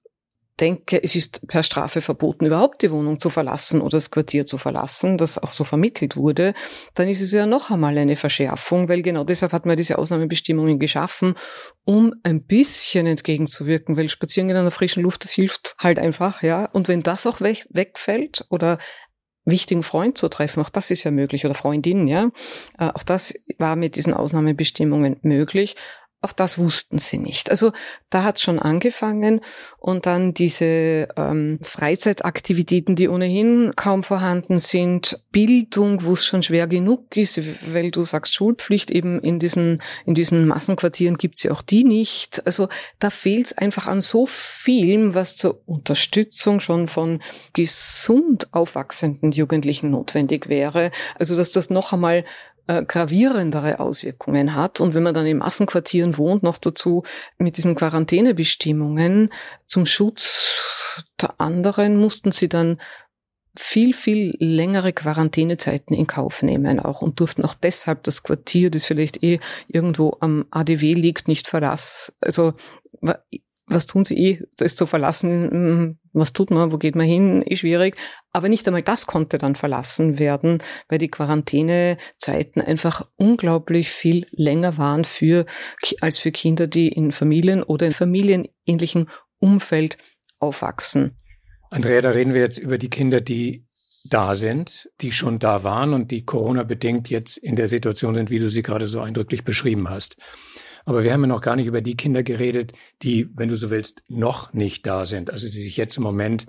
denke, 0.59 1.01
es 1.03 1.15
ist 1.15 1.47
per 1.47 1.63
Strafe 1.63 2.01
verboten, 2.01 2.45
überhaupt 2.45 2.81
die 2.81 2.91
Wohnung 2.91 3.19
zu 3.19 3.29
verlassen 3.29 3.81
oder 3.81 3.97
das 3.97 4.11
Quartier 4.11 4.45
zu 4.45 4.57
verlassen, 4.57 5.17
das 5.17 5.37
auch 5.37 5.51
so 5.51 5.63
vermittelt 5.63 6.15
wurde, 6.15 6.53
dann 6.93 7.07
ist 7.07 7.21
es 7.21 7.31
ja 7.31 7.45
noch 7.45 7.71
einmal 7.71 7.97
eine 7.97 8.15
Verschärfung, 8.15 8.89
weil 8.89 9.01
genau 9.01 9.23
deshalb 9.23 9.53
hat 9.53 9.65
man 9.65 9.77
diese 9.77 9.97
Ausnahmebestimmungen 9.97 10.79
geschaffen, 10.79 11.35
um 11.85 12.13
ein 12.23 12.43
bisschen 12.43 13.07
entgegenzuwirken, 13.07 13.97
weil 13.97 14.09
Spazieren 14.09 14.49
in 14.49 14.55
der 14.55 14.71
frischen 14.71 15.03
Luft, 15.03 15.23
das 15.23 15.31
hilft 15.31 15.75
halt 15.79 15.99
einfach, 15.99 16.43
ja. 16.43 16.65
Und 16.65 16.87
wenn 16.87 17.01
das 17.01 17.25
auch 17.25 17.41
weg, 17.41 17.65
wegfällt 17.69 18.45
oder 18.49 18.77
wichtigen 19.45 19.83
Freund 19.83 20.17
zu 20.17 20.29
treffen, 20.29 20.61
auch 20.61 20.69
das 20.69 20.91
ist 20.91 21.03
ja 21.03 21.11
möglich, 21.11 21.45
oder 21.45 21.55
Freundin, 21.55 22.07
ja. 22.07 22.29
Äh, 22.77 22.89
auch 22.93 23.03
das 23.03 23.33
war 23.57 23.75
mit 23.75 23.95
diesen 23.95 24.13
Ausnahmebestimmungen 24.13 25.17
möglich. 25.21 25.75
Auch 26.21 26.33
das 26.33 26.57
wussten 26.57 26.99
sie 26.99 27.17
nicht. 27.17 27.49
Also 27.49 27.71
da 28.09 28.23
hat 28.25 28.41
schon 28.41 28.59
angefangen 28.59 29.39
und 29.77 30.05
dann 30.05 30.33
diese 30.33 31.07
ähm, 31.15 31.59
Freizeitaktivitäten, 31.61 32.97
die 32.97 33.07
ohnehin 33.07 33.71
kaum 33.77 34.03
vorhanden 34.03 34.59
sind, 34.59 35.23
Bildung, 35.31 36.03
wo 36.03 36.11
es 36.11 36.25
schon 36.25 36.43
schwer 36.43 36.67
genug 36.67 37.15
ist, 37.15 37.39
weil 37.73 37.91
du 37.91 38.03
sagst 38.03 38.33
Schulpflicht 38.33 38.91
eben 38.91 39.21
in 39.21 39.39
diesen 39.39 39.81
in 40.05 40.13
diesen 40.13 40.45
Massenquartieren 40.45 41.17
gibt's 41.17 41.43
ja 41.43 41.51
auch 41.51 41.61
die 41.61 41.85
nicht. 41.85 42.45
Also 42.45 42.67
da 42.99 43.11
fehlt 43.11 43.45
es 43.45 43.57
einfach 43.57 43.87
an 43.87 44.01
so 44.01 44.25
vielem, 44.25 45.15
was 45.15 45.37
zur 45.37 45.61
Unterstützung 45.67 46.59
schon 46.59 46.89
von 46.89 47.21
gesund 47.53 48.53
aufwachsenden 48.53 49.31
Jugendlichen 49.31 49.89
notwendig 49.89 50.49
wäre. 50.49 50.91
Also 51.17 51.37
dass 51.37 51.53
das 51.53 51.69
noch 51.69 51.93
einmal 51.93 52.25
äh, 52.69 52.85
gravierendere 52.85 53.79
Auswirkungen 53.79 54.53
hat. 54.53 54.79
Und 54.79 54.93
wenn 54.93 55.01
man 55.01 55.15
dann 55.15 55.25
in 55.25 55.39
Massenquartieren 55.39 56.19
wohnt, 56.19 56.43
noch 56.43 56.59
dazu 56.59 57.01
mit 57.39 57.57
diesen 57.57 57.73
Quarantänebestimmungen 57.73 59.33
zum 59.65 59.87
Schutz 59.87 61.03
der 61.19 61.41
anderen, 61.41 61.97
mussten 61.97 62.31
sie 62.31 62.47
dann 62.47 62.79
viel, 63.57 63.93
viel 63.93 64.35
längere 64.37 64.93
Quarantänezeiten 64.93 65.95
in 65.95 66.05
Kauf 66.05 66.43
nehmen 66.43 66.79
auch 66.79 67.01
und 67.01 67.19
durften 67.19 67.43
auch 67.43 67.55
deshalb 67.55 68.03
das 68.03 68.21
Quartier, 68.21 68.69
das 68.69 68.85
vielleicht 68.85 69.23
eh 69.23 69.39
irgendwo 69.67 70.17
am 70.19 70.45
ADW 70.51 70.93
liegt, 70.93 71.27
nicht 71.27 71.47
verlassen. 71.47 72.13
Also 72.21 72.53
was 73.69 73.85
tun 73.85 74.03
sie 74.03 74.17
eh, 74.17 74.43
das 74.57 74.75
zu 74.75 74.85
verlassen, 74.85 75.49
hm, 75.51 75.99
was 76.11 76.33
tut 76.33 76.51
man, 76.51 76.71
wo 76.71 76.77
geht 76.77 76.95
man 76.95 77.05
hin, 77.05 77.41
ist 77.41 77.59
schwierig. 77.59 77.95
Aber 78.31 78.49
nicht 78.49 78.67
einmal 78.67 78.81
das 78.81 79.05
konnte 79.05 79.37
dann 79.37 79.55
verlassen 79.55 80.19
werden, 80.19 80.61
weil 80.87 80.97
die 80.97 81.09
Quarantänezeiten 81.09 82.61
einfach 82.61 83.07
unglaublich 83.15 83.89
viel 83.89 84.27
länger 84.31 84.77
waren 84.77 85.05
für, 85.05 85.45
als 86.01 86.17
für 86.17 86.31
Kinder, 86.31 86.67
die 86.67 86.89
in 86.89 87.11
Familien 87.11 87.63
oder 87.63 87.85
in 87.85 87.91
familienähnlichem 87.91 89.07
Umfeld 89.39 89.97
aufwachsen. 90.39 91.17
Andrea, 91.69 92.01
da 92.01 92.09
reden 92.09 92.33
wir 92.33 92.41
jetzt 92.41 92.57
über 92.57 92.77
die 92.77 92.89
Kinder, 92.89 93.21
die 93.21 93.67
da 94.05 94.35
sind, 94.35 94.89
die 95.01 95.11
schon 95.11 95.39
da 95.39 95.63
waren 95.63 95.93
und 95.93 96.09
die 96.09 96.25
Corona-bedingt 96.25 97.09
jetzt 97.09 97.37
in 97.37 97.55
der 97.55 97.67
Situation 97.67 98.15
sind, 98.15 98.29
wie 98.29 98.39
du 98.39 98.49
sie 98.49 98.63
gerade 98.63 98.87
so 98.87 99.01
eindrücklich 99.01 99.43
beschrieben 99.43 99.89
hast. 99.89 100.17
Aber 100.89 101.03
wir 101.03 101.13
haben 101.13 101.21
ja 101.21 101.27
noch 101.27 101.41
gar 101.41 101.55
nicht 101.55 101.67
über 101.67 101.81
die 101.81 101.95
Kinder 101.95 102.23
geredet, 102.23 102.73
die, 103.03 103.29
wenn 103.37 103.47
du 103.47 103.57
so 103.57 103.69
willst, 103.69 104.01
noch 104.07 104.53
nicht 104.53 104.87
da 104.87 105.05
sind. 105.05 105.29
Also 105.29 105.47
die 105.47 105.61
sich 105.61 105.77
jetzt 105.77 105.97
im 105.97 106.01
Moment 106.01 106.47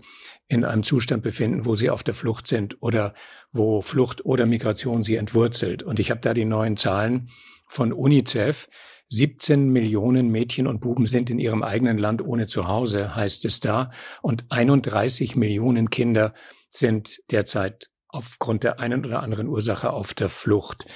in 0.48 0.64
einem 0.64 0.82
Zustand 0.82 1.22
befinden, 1.22 1.66
wo 1.66 1.76
sie 1.76 1.90
auf 1.90 2.02
der 2.02 2.14
Flucht 2.14 2.46
sind 2.46 2.82
oder 2.82 3.12
wo 3.52 3.82
Flucht 3.82 4.24
oder 4.24 4.46
Migration 4.46 5.02
sie 5.02 5.16
entwurzelt. 5.16 5.82
Und 5.82 6.00
ich 6.00 6.10
habe 6.10 6.22
da 6.22 6.32
die 6.32 6.46
neuen 6.46 6.78
Zahlen 6.78 7.28
von 7.68 7.92
UNICEF. 7.92 8.70
17 9.10 9.68
Millionen 9.68 10.30
Mädchen 10.30 10.66
und 10.66 10.80
Buben 10.80 11.04
sind 11.04 11.28
in 11.28 11.38
ihrem 11.38 11.62
eigenen 11.62 11.98
Land 11.98 12.22
ohne 12.22 12.46
Zuhause, 12.46 13.14
heißt 13.14 13.44
es 13.44 13.60
da. 13.60 13.90
Und 14.22 14.46
31 14.48 15.36
Millionen 15.36 15.90
Kinder 15.90 16.32
sind 16.70 17.20
derzeit 17.30 17.90
aufgrund 18.08 18.64
der 18.64 18.80
einen 18.80 19.04
oder 19.04 19.22
anderen 19.22 19.48
Ursache 19.48 19.90
auf 19.92 20.14
der 20.14 20.30
Flucht. 20.30 20.86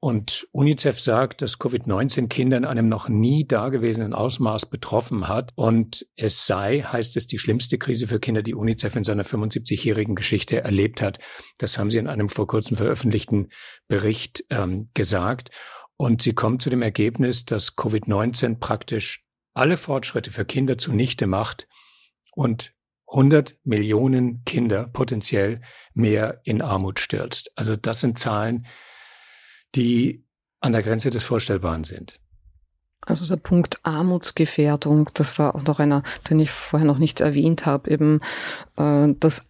Und 0.00 0.46
UNICEF 0.52 1.00
sagt, 1.00 1.42
dass 1.42 1.58
Covid-19 1.58 2.28
Kinder 2.28 2.56
in 2.56 2.64
einem 2.64 2.88
noch 2.88 3.08
nie 3.08 3.46
dagewesenen 3.46 4.14
Ausmaß 4.14 4.66
betroffen 4.66 5.26
hat. 5.26 5.52
Und 5.56 6.06
es 6.14 6.46
sei, 6.46 6.82
heißt 6.82 7.16
es, 7.16 7.26
die 7.26 7.38
schlimmste 7.38 7.78
Krise 7.78 8.06
für 8.06 8.20
Kinder, 8.20 8.44
die 8.44 8.54
UNICEF 8.54 8.94
in 8.94 9.02
seiner 9.02 9.24
75-jährigen 9.24 10.14
Geschichte 10.14 10.62
erlebt 10.62 11.02
hat. 11.02 11.18
Das 11.58 11.78
haben 11.78 11.90
sie 11.90 11.98
in 11.98 12.06
einem 12.06 12.28
vor 12.28 12.46
kurzem 12.46 12.76
veröffentlichten 12.76 13.48
Bericht 13.88 14.44
ähm, 14.50 14.88
gesagt. 14.94 15.50
Und 15.96 16.22
sie 16.22 16.32
kommt 16.32 16.62
zu 16.62 16.70
dem 16.70 16.82
Ergebnis, 16.82 17.44
dass 17.44 17.76
Covid-19 17.76 18.60
praktisch 18.60 19.24
alle 19.52 19.76
Fortschritte 19.76 20.30
für 20.30 20.44
Kinder 20.44 20.78
zunichte 20.78 21.26
macht 21.26 21.66
und 22.36 22.72
100 23.08 23.58
Millionen 23.64 24.44
Kinder 24.44 24.88
potenziell 24.92 25.60
mehr 25.94 26.40
in 26.44 26.62
Armut 26.62 27.00
stürzt. 27.00 27.50
Also 27.56 27.74
das 27.74 27.98
sind 27.98 28.18
Zahlen, 28.18 28.66
die 29.74 30.24
an 30.60 30.72
der 30.72 30.82
Grenze 30.82 31.10
des 31.10 31.24
Vorstellbaren 31.24 31.84
sind. 31.84 32.20
Also 33.00 33.26
der 33.26 33.36
Punkt 33.36 33.78
Armutsgefährdung, 33.84 35.10
das 35.14 35.38
war 35.38 35.54
auch 35.54 35.64
noch 35.64 35.78
einer, 35.78 36.02
den 36.28 36.40
ich 36.40 36.50
vorher 36.50 36.86
noch 36.86 36.98
nicht 36.98 37.20
erwähnt 37.20 37.64
habe, 37.64 37.90
eben, 37.90 38.20
äh, 38.76 39.08
dass 39.20 39.46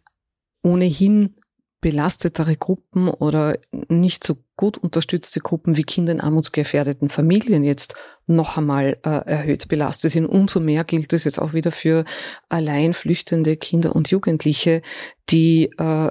ohnehin 0.62 1.34
belastetere 1.80 2.56
Gruppen 2.56 3.08
oder 3.08 3.56
nicht 3.88 4.24
so 4.24 4.36
gut 4.56 4.78
unterstützte 4.78 5.40
Gruppen 5.40 5.76
wie 5.76 5.84
Kinder 5.84 6.12
in 6.12 6.20
armutsgefährdeten 6.20 7.08
Familien 7.08 7.62
jetzt 7.62 7.94
noch 8.26 8.56
einmal 8.56 8.98
äh, 9.04 9.10
erhöht 9.10 9.68
belastet 9.68 10.10
sind. 10.10 10.26
Umso 10.26 10.58
mehr 10.58 10.82
gilt 10.84 11.12
es 11.12 11.24
jetzt 11.24 11.40
auch 11.40 11.52
wieder 11.52 11.70
für 11.70 12.04
allein 12.48 12.94
flüchtende 12.94 13.56
Kinder 13.56 13.94
und 13.94 14.10
Jugendliche, 14.10 14.82
die 15.30 15.70
äh, 15.78 16.10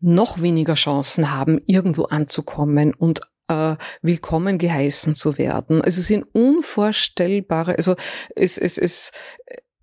noch 0.00 0.42
weniger 0.42 0.74
Chancen 0.74 1.30
haben, 1.32 1.60
irgendwo 1.66 2.04
anzukommen 2.04 2.92
und 2.92 3.20
äh, 3.48 3.76
willkommen 4.02 4.58
geheißen 4.58 5.14
zu 5.14 5.38
werden. 5.38 5.80
Also 5.80 6.00
es 6.00 6.08
sind 6.08 6.24
unvorstellbare, 6.32 7.76
also 7.76 7.94
es, 8.34 8.58
es, 8.58 8.78
es, 8.78 9.12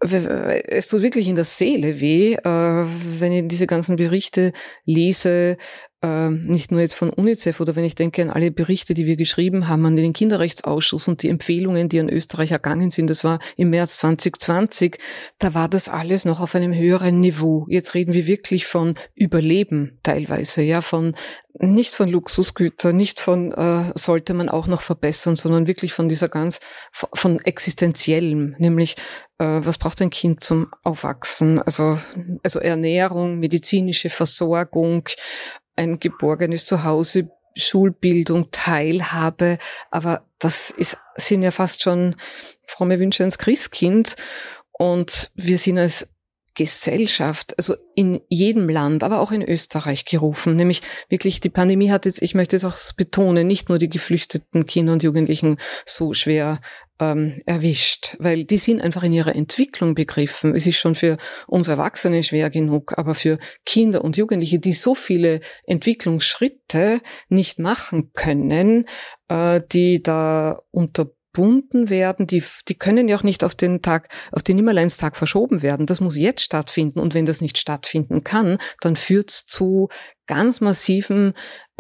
es 0.04 0.88
tut 0.88 1.02
wirklich 1.02 1.28
in 1.28 1.36
der 1.36 1.46
Seele 1.46 2.00
weh, 2.00 2.34
äh, 2.34 2.86
wenn 3.20 3.32
ich 3.32 3.48
diese 3.48 3.68
ganzen 3.68 3.96
Berichte 3.96 4.52
lese, 4.86 5.58
nicht 6.30 6.72
nur 6.72 6.82
jetzt 6.82 6.96
von 6.96 7.10
UNICEF 7.10 7.60
oder 7.60 7.76
wenn 7.76 7.86
ich 7.86 7.96
denke 7.96 8.22
an 8.22 8.30
alle 8.30 8.52
Berichte, 8.52 8.94
die 8.94 9.06
wir 9.06 9.16
geschrieben 9.16 9.68
haben 9.68 9.86
an 9.86 9.96
den 9.96 10.14
Kinderrechtsausschuss 10.14 11.08
und 11.08 11.24
die 11.24 11.30
Empfehlungen, 11.30 11.90
die 11.90 12.00
an 12.00 12.10
Österreich 12.10 12.52
ergangen 12.52 12.90
sind, 12.90 13.10
das 13.10 13.24
war 13.24 13.40
im 13.56 13.70
März 13.70 13.98
2020, 13.98 14.98
da 15.40 15.54
war 15.54 15.70
das 15.70 15.90
alles 15.90 16.26
noch 16.26 16.42
auf 16.42 16.56
einem 16.56 16.74
höheren 16.74 17.20
Niveau. 17.20 17.66
Jetzt 17.70 17.94
reden 17.94 18.14
wir 18.14 18.28
wirklich 18.28 18.66
von 18.66 18.96
Überleben 19.16 20.00
teilweise, 20.04 20.62
ja, 20.62 20.82
von 20.82 21.16
nicht 21.60 21.94
von 21.94 22.10
Luxusgütern, 22.10 22.96
nicht 22.96 23.20
von 23.20 23.52
äh, 23.52 23.92
sollte 23.96 24.34
man 24.34 24.50
auch 24.50 24.68
noch 24.68 24.82
verbessern, 24.82 25.36
sondern 25.36 25.68
wirklich 25.68 25.94
von 25.94 26.10
dieser 26.10 26.28
ganz 26.28 26.60
von 26.92 27.40
existenziellem, 27.40 28.56
nämlich 28.58 28.96
äh, 29.38 29.62
was 29.64 29.78
braucht 29.78 30.02
ein 30.02 30.10
Kind 30.10 30.44
zum 30.44 30.72
Aufwachsen? 30.84 31.62
Also 31.62 32.00
also 32.42 32.60
Ernährung, 32.60 33.38
medizinische 33.38 34.10
Versorgung, 34.10 35.08
ein 35.76 36.00
geborgenes 36.00 36.66
Zuhause, 36.66 37.30
Schulbildung, 37.56 38.50
Teilhabe, 38.52 39.60
aber 39.92 40.26
das 40.40 40.72
ist, 40.72 40.98
sind 41.16 41.44
ja 41.44 41.52
fast 41.52 41.82
schon 41.82 42.16
fromme 42.66 43.00
Wünsche 43.00 43.24
ans 43.24 43.38
Christkind. 43.38 44.16
Und 44.72 45.32
wir 45.36 45.58
sind 45.58 45.78
als 45.78 46.10
Gesellschaft, 46.56 47.58
also 47.58 47.76
in 47.96 48.22
jedem 48.30 48.70
Land, 48.70 49.04
aber 49.04 49.20
auch 49.20 49.32
in 49.32 49.42
Österreich 49.42 50.06
gerufen. 50.06 50.56
Nämlich 50.56 50.82
wirklich, 51.10 51.40
die 51.42 51.50
Pandemie 51.50 51.92
hat 51.92 52.06
jetzt, 52.06 52.22
ich 52.22 52.36
möchte 52.36 52.56
es 52.56 52.64
auch 52.64 52.76
betonen, 52.96 53.48
nicht 53.48 53.70
nur 53.70 53.80
die 53.80 53.90
geflüchteten 53.90 54.66
Kinder 54.66 54.94
und 54.94 55.04
Jugendlichen 55.04 55.58
so 55.86 56.14
schwer 56.14 56.62
ähm, 57.00 57.42
erwischt, 57.46 58.16
weil 58.20 58.46
die 58.46 58.58
sind 58.58 58.82
einfach 58.82 59.04
in 59.04 59.14
ihrer 59.14 59.36
Entwicklung 59.36 59.96
begriffen. 59.96 60.56
Es 60.56 60.68
ist 60.68 60.78
schon 60.78 60.96
für 60.96 61.18
uns 61.48 61.68
Erwachsene 61.68 62.24
schwer 62.24 62.50
genug, 62.50 62.98
aber 62.98 63.16
für 63.16 63.40
Kinder 63.66 64.04
und 64.04 64.18
Jugendliche, 64.18 64.60
die 64.60 64.74
so 64.74 64.96
viele 64.96 65.42
Entwicklungsschritte 65.66 67.02
nicht 67.30 67.60
machen 67.60 68.12
können, 68.14 68.88
äh, 69.28 69.62
die 69.72 70.04
da 70.04 70.62
unter 70.72 71.12
unterbunden 71.34 71.90
werden, 71.90 72.28
die, 72.28 72.44
die 72.68 72.76
können 72.76 73.08
ja 73.08 73.18
auch 73.18 73.24
nicht 73.24 73.44
auf 73.44 73.56
den 73.56 73.82
Tag, 73.82 74.10
auf 74.32 74.44
den 74.44 74.56
Nimmerleinstag 74.56 75.16
verschoben 75.16 75.62
werden. 75.62 75.86
Das 75.86 76.00
muss 76.00 76.16
jetzt 76.16 76.42
stattfinden. 76.44 77.00
Und 77.00 77.14
wenn 77.14 77.26
das 77.26 77.42
nicht 77.42 77.58
stattfinden 77.58 78.24
kann, 78.24 78.58
dann 78.82 78.96
führt 78.96 79.32
es 79.32 79.46
zu 79.46 79.90
ganz 80.28 80.62
massiven 80.62 81.34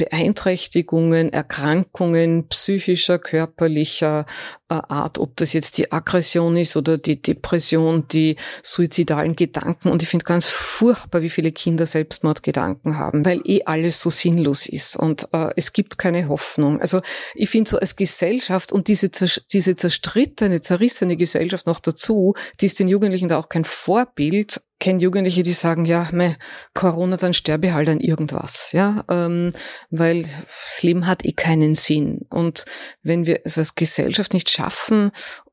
Beeinträchtigungen, 0.03 1.31
Erkrankungen 1.31 2.47
psychischer, 2.49 3.19
körperlicher 3.19 4.25
äh, 4.69 4.73
Art, 4.73 5.17
ob 5.17 5.37
das 5.37 5.53
jetzt 5.53 5.77
die 5.77 5.91
Aggression 5.91 6.57
ist 6.57 6.75
oder 6.75 6.97
die 6.97 7.21
Depression, 7.21 8.07
die 8.09 8.35
suizidalen 8.61 9.35
Gedanken. 9.35 9.89
Und 9.89 10.03
ich 10.03 10.09
finde 10.09 10.25
ganz 10.25 10.49
furchtbar, 10.49 11.21
wie 11.21 11.29
viele 11.29 11.51
Kinder 11.53 11.85
Selbstmordgedanken 11.85 12.97
haben, 12.97 13.25
weil 13.25 13.41
eh 13.45 13.63
alles 13.63 14.01
so 14.01 14.09
sinnlos 14.09 14.65
ist 14.65 14.97
und 14.97 15.29
äh, 15.31 15.51
es 15.55 15.71
gibt 15.71 15.97
keine 15.97 16.27
Hoffnung. 16.27 16.81
Also 16.81 17.01
ich 17.33 17.49
finde 17.49 17.69
so 17.69 17.79
als 17.79 17.95
Gesellschaft 17.95 18.73
und 18.73 18.89
diese, 18.89 19.09
diese 19.53 19.75
zerstrittene, 19.75 20.59
zerrissene 20.59 21.15
Gesellschaft 21.15 21.65
noch 21.65 21.79
dazu, 21.79 22.33
die 22.59 22.65
ist 22.65 22.79
den 22.79 22.89
Jugendlichen 22.89 23.29
da 23.29 23.37
auch 23.37 23.47
kein 23.47 23.63
Vorbild, 23.63 24.61
kenne 24.83 24.99
Jugendliche, 24.99 25.43
die 25.43 25.53
sagen, 25.53 25.85
ja, 25.85 26.09
mei, 26.11 26.35
Corona, 26.73 27.15
dann 27.15 27.33
sterbe 27.33 27.73
halt 27.73 27.87
an 27.87 28.01
irgendwas, 28.01 28.73
ja, 28.73 29.05
ähm, 29.09 29.53
weil 29.93 30.23
das 30.23 30.81
Leben 30.81 31.05
hat 31.05 31.23
eh 31.23 31.33
keinen 31.33 31.75
Sinn. 31.75 32.25
Und 32.29 32.65
wenn 33.03 33.25
wir 33.25 33.41
es 33.43 33.57
als 33.57 33.75
Gesellschaft 33.75 34.33
nicht 34.33 34.49
schaffen, 34.49 35.11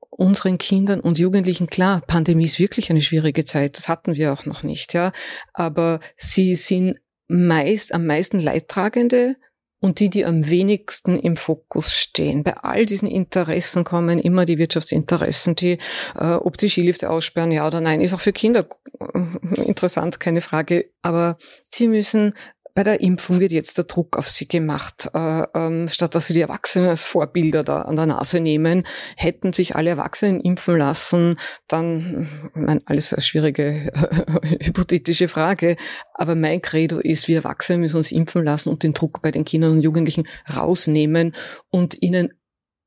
unseren 0.08 0.58
Kindern 0.58 1.00
und 1.00 1.18
Jugendlichen, 1.18 1.68
klar, 1.68 2.02
Pandemie 2.06 2.44
ist 2.44 2.58
wirklich 2.58 2.90
eine 2.90 3.02
schwierige 3.02 3.44
Zeit, 3.44 3.76
das 3.76 3.88
hatten 3.88 4.16
wir 4.16 4.32
auch 4.32 4.46
noch 4.46 4.62
nicht, 4.62 4.94
ja, 4.94 5.12
aber 5.52 6.00
sie 6.16 6.54
sind 6.54 6.98
meist 7.28 7.94
am 7.94 8.06
meisten 8.06 8.40
Leidtragende 8.40 9.36
und 9.80 10.00
die, 10.00 10.10
die 10.10 10.24
am 10.24 10.48
wenigsten 10.48 11.18
im 11.18 11.36
Fokus 11.36 11.94
stehen. 11.94 12.42
Bei 12.42 12.56
all 12.58 12.86
diesen 12.86 13.08
Interessen 13.08 13.84
kommen 13.84 14.18
immer 14.18 14.44
die 14.44 14.58
Wirtschaftsinteressen, 14.58 15.54
die, 15.54 15.78
äh, 16.18 16.32
ob 16.34 16.58
die 16.58 16.68
Skilifte 16.68 17.08
aussperren, 17.08 17.52
ja 17.52 17.66
oder 17.66 17.80
nein, 17.80 18.00
ist 18.00 18.12
auch 18.12 18.20
für 18.20 18.32
Kinder 18.32 18.68
äh, 18.98 19.62
interessant, 19.62 20.20
keine 20.20 20.40
Frage. 20.40 20.90
Aber 21.02 21.38
sie 21.70 21.88
müssen 21.88 22.34
bei 22.80 22.84
der 22.84 23.02
Impfung 23.02 23.40
wird 23.40 23.52
jetzt 23.52 23.76
der 23.76 23.84
Druck 23.84 24.16
auf 24.16 24.30
sie 24.30 24.48
gemacht. 24.48 25.10
Äh, 25.12 25.42
ähm, 25.52 25.86
statt 25.88 26.14
dass 26.14 26.28
sie 26.28 26.32
die 26.32 26.40
Erwachsenen 26.40 26.88
als 26.88 27.04
Vorbilder 27.04 27.62
da 27.62 27.82
an 27.82 27.94
der 27.94 28.06
Nase 28.06 28.40
nehmen, 28.40 28.86
hätten 29.18 29.52
sich 29.52 29.76
alle 29.76 29.90
Erwachsenen 29.90 30.40
impfen 30.40 30.78
lassen, 30.78 31.36
dann, 31.68 32.26
mein, 32.54 32.80
alles 32.86 33.12
eine 33.12 33.20
schwierige, 33.20 33.92
hypothetische 34.62 35.28
Frage. 35.28 35.76
Aber 36.14 36.34
mein 36.34 36.62
Credo 36.62 36.98
ist, 36.98 37.28
wir 37.28 37.36
Erwachsene 37.36 37.80
müssen 37.80 37.98
uns 37.98 38.12
impfen 38.12 38.44
lassen 38.44 38.70
und 38.70 38.82
den 38.82 38.94
Druck 38.94 39.20
bei 39.20 39.30
den 39.30 39.44
Kindern 39.44 39.72
und 39.72 39.82
Jugendlichen 39.82 40.26
rausnehmen 40.48 41.34
und 41.68 42.00
ihnen 42.00 42.32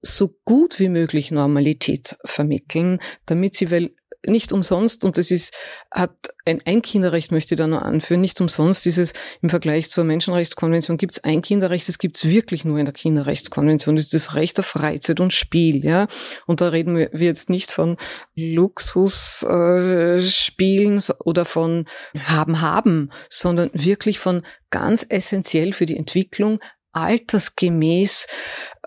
so 0.02 0.36
gut 0.44 0.80
wie 0.80 0.90
möglich 0.90 1.30
Normalität 1.30 2.18
vermitteln, 2.26 2.98
damit 3.28 3.54
sie, 3.56 3.70
weil 3.70 3.92
nicht 4.26 4.52
umsonst, 4.52 5.04
und 5.04 5.18
das 5.18 5.32
ist, 5.32 5.54
hat 5.92 6.12
ein 6.46 6.62
Einkinderrecht, 6.66 7.32
möchte 7.32 7.56
ich 7.56 7.58
da 7.58 7.68
nur 7.68 7.84
anführen, 7.84 8.22
nicht 8.22 8.40
umsonst 8.42 8.86
dieses 8.86 9.14
im 9.42 9.50
Vergleich 9.50 9.90
zur 9.90 10.04
Menschenrechtskonvention 10.04 10.98
gibt 10.98 11.18
es 11.18 11.24
ein 11.24 11.42
Kinderrecht, 11.42 11.88
das 11.88 11.98
gibt 11.98 12.18
es 12.18 12.30
wirklich 12.30 12.66
nur 12.66 12.80
in 12.80 12.86
der 12.86 12.94
Kinderrechtskonvention, 12.94 13.96
das 13.96 14.06
ist 14.06 14.14
das 14.14 14.36
Recht 14.36 14.60
auf 14.60 14.66
Freizeit 14.66 15.20
und 15.20 15.34
Spiel, 15.34 15.86
ja. 15.86 16.08
Und 16.46 16.62
da 16.62 16.70
reden 16.70 16.96
wir 16.96 17.10
jetzt 17.14 17.50
nicht 17.50 17.72
von 17.72 17.98
Luxusspielen 18.36 20.98
äh, 20.98 21.14
oder 21.24 21.46
von 21.46 21.86
haben 22.20 22.62
haben, 22.62 23.10
sondern 23.30 23.70
wirklich 23.74 24.20
von 24.20 24.44
ganz 24.70 25.06
essentiell 25.08 25.74
für 25.74 25.86
die 25.86 25.98
Entwicklung 25.98 26.60
altersgemäß 26.94 28.28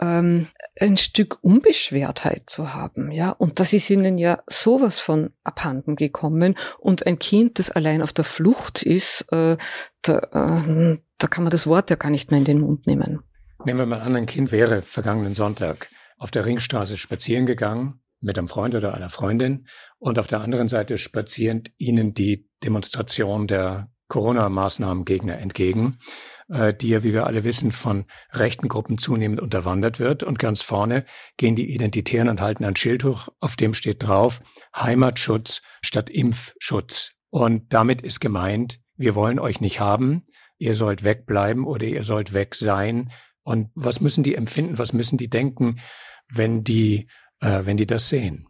ähm, 0.00 0.48
ein 0.78 0.96
Stück 0.96 1.38
Unbeschwertheit 1.42 2.48
zu 2.48 2.74
haben, 2.74 3.10
ja. 3.10 3.30
Und 3.30 3.60
das 3.60 3.72
ist 3.72 3.88
ihnen 3.90 4.18
ja 4.18 4.42
sowas 4.46 5.00
von 5.00 5.30
abhanden 5.42 5.96
gekommen. 5.96 6.56
Und 6.78 7.06
ein 7.06 7.18
Kind, 7.18 7.58
das 7.58 7.70
allein 7.70 8.02
auf 8.02 8.12
der 8.12 8.24
Flucht 8.24 8.82
ist, 8.82 9.26
äh, 9.32 9.56
da, 10.02 10.18
äh, 10.18 10.98
da 11.18 11.26
kann 11.26 11.44
man 11.44 11.50
das 11.50 11.66
Wort 11.66 11.90
ja 11.90 11.96
gar 11.96 12.10
nicht 12.10 12.30
mehr 12.30 12.38
in 12.38 12.44
den 12.44 12.60
Mund 12.60 12.86
nehmen. 12.86 13.20
Nehmen 13.64 13.78
wir 13.78 13.86
mal 13.86 14.00
an, 14.00 14.16
ein 14.16 14.26
Kind 14.26 14.52
wäre 14.52 14.82
vergangenen 14.82 15.34
Sonntag 15.34 15.88
auf 16.18 16.30
der 16.30 16.44
Ringstraße 16.44 16.96
spazieren 16.96 17.46
gegangen 17.46 18.00
mit 18.20 18.38
einem 18.38 18.48
Freund 18.48 18.74
oder 18.74 18.94
einer 18.94 19.08
Freundin 19.10 19.66
und 19.98 20.18
auf 20.18 20.26
der 20.26 20.40
anderen 20.40 20.68
Seite 20.68 20.98
spazierend 20.98 21.70
ihnen 21.78 22.14
die 22.14 22.48
Demonstration 22.62 23.46
der 23.46 23.90
Corona-Maßnahmengegner 24.08 25.38
entgegen. 25.38 25.98
Äh, 26.48 26.74
die 26.74 26.88
ja, 26.88 27.02
wie 27.02 27.12
wir 27.12 27.26
alle 27.26 27.42
wissen, 27.42 27.72
von 27.72 28.04
rechten 28.30 28.68
Gruppen 28.68 28.98
zunehmend 28.98 29.40
unterwandert 29.40 29.98
wird. 29.98 30.22
Und 30.22 30.38
ganz 30.38 30.62
vorne 30.62 31.04
gehen 31.36 31.56
die 31.56 31.74
Identitären 31.74 32.28
und 32.28 32.40
halten 32.40 32.64
ein 32.64 32.76
Schild 32.76 33.02
hoch, 33.02 33.28
auf 33.40 33.56
dem 33.56 33.74
steht 33.74 34.04
drauf 34.04 34.40
Heimatschutz 34.74 35.62
statt 35.82 36.08
Impfschutz. 36.08 37.12
Und 37.30 37.72
damit 37.72 38.02
ist 38.02 38.20
gemeint, 38.20 38.80
wir 38.96 39.14
wollen 39.14 39.38
euch 39.38 39.60
nicht 39.60 39.80
haben, 39.80 40.26
ihr 40.58 40.76
sollt 40.76 41.02
wegbleiben 41.02 41.64
oder 41.64 41.84
ihr 41.84 42.04
sollt 42.04 42.32
weg 42.32 42.54
sein. 42.54 43.10
Und 43.42 43.70
was 43.74 44.00
müssen 44.00 44.22
die 44.22 44.36
empfinden, 44.36 44.78
was 44.78 44.92
müssen 44.92 45.18
die 45.18 45.28
denken, 45.28 45.80
wenn 46.28 46.62
die, 46.62 47.08
äh, 47.40 47.62
wenn 47.64 47.76
die 47.76 47.86
das 47.86 48.08
sehen? 48.08 48.46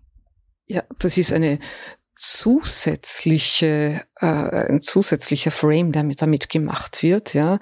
Ja, 0.66 0.82
das 0.98 1.16
ist 1.16 1.32
eine 1.32 1.58
zusätzliche, 2.16 4.02
äh, 4.20 4.26
ein 4.26 4.80
zusätzlicher 4.80 5.50
Frame, 5.50 5.92
der 5.92 6.02
damit, 6.02 6.22
damit 6.22 6.48
gemacht 6.48 7.02
wird, 7.02 7.34
ja. 7.34 7.58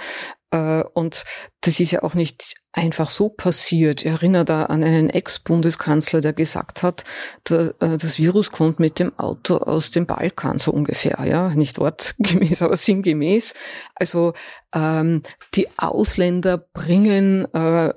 Äh, 0.51 0.85
und 0.95 1.25
das 1.61 1.81
ist 1.81 1.91
ja 1.91 2.03
auch 2.03 2.15
nicht 2.15 2.55
einfach 2.73 3.11
so 3.11 3.29
passiert. 3.29 4.01
Ich 4.01 4.11
erinnere 4.11 4.45
da 4.45 4.65
an 4.65 4.83
einen 4.83 5.09
Ex-Bundeskanzler, 5.09 6.21
der 6.21 6.33
gesagt 6.33 6.83
hat, 6.83 7.05
der, 7.49 7.75
äh, 7.81 7.97
das 7.97 8.19
Virus 8.19 8.51
kommt 8.51 8.81
mit 8.81 8.99
dem 8.99 9.17
Auto 9.19 9.57
aus 9.57 9.91
dem 9.91 10.07
Balkan, 10.07 10.59
so 10.59 10.73
ungefähr, 10.73 11.25
ja. 11.25 11.49
Nicht 11.51 11.79
wortgemäß, 11.79 12.63
aber 12.63 12.77
sinngemäß. 12.77 13.55
Also 13.95 14.35
ähm, 14.75 15.23
die 15.55 15.69
Ausländer 15.77 16.59
bringen, 16.59 17.53
äh, 17.55 17.93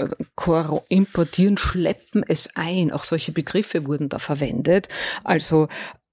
importieren, 0.89 1.57
schleppen 1.57 2.23
es 2.27 2.55
ein. 2.55 2.91
Auch 2.91 3.03
solche 3.03 3.31
Begriffe 3.31 3.87
wurden 3.87 4.09
da 4.09 4.19
verwendet. 4.19 4.89
Also 5.23 5.67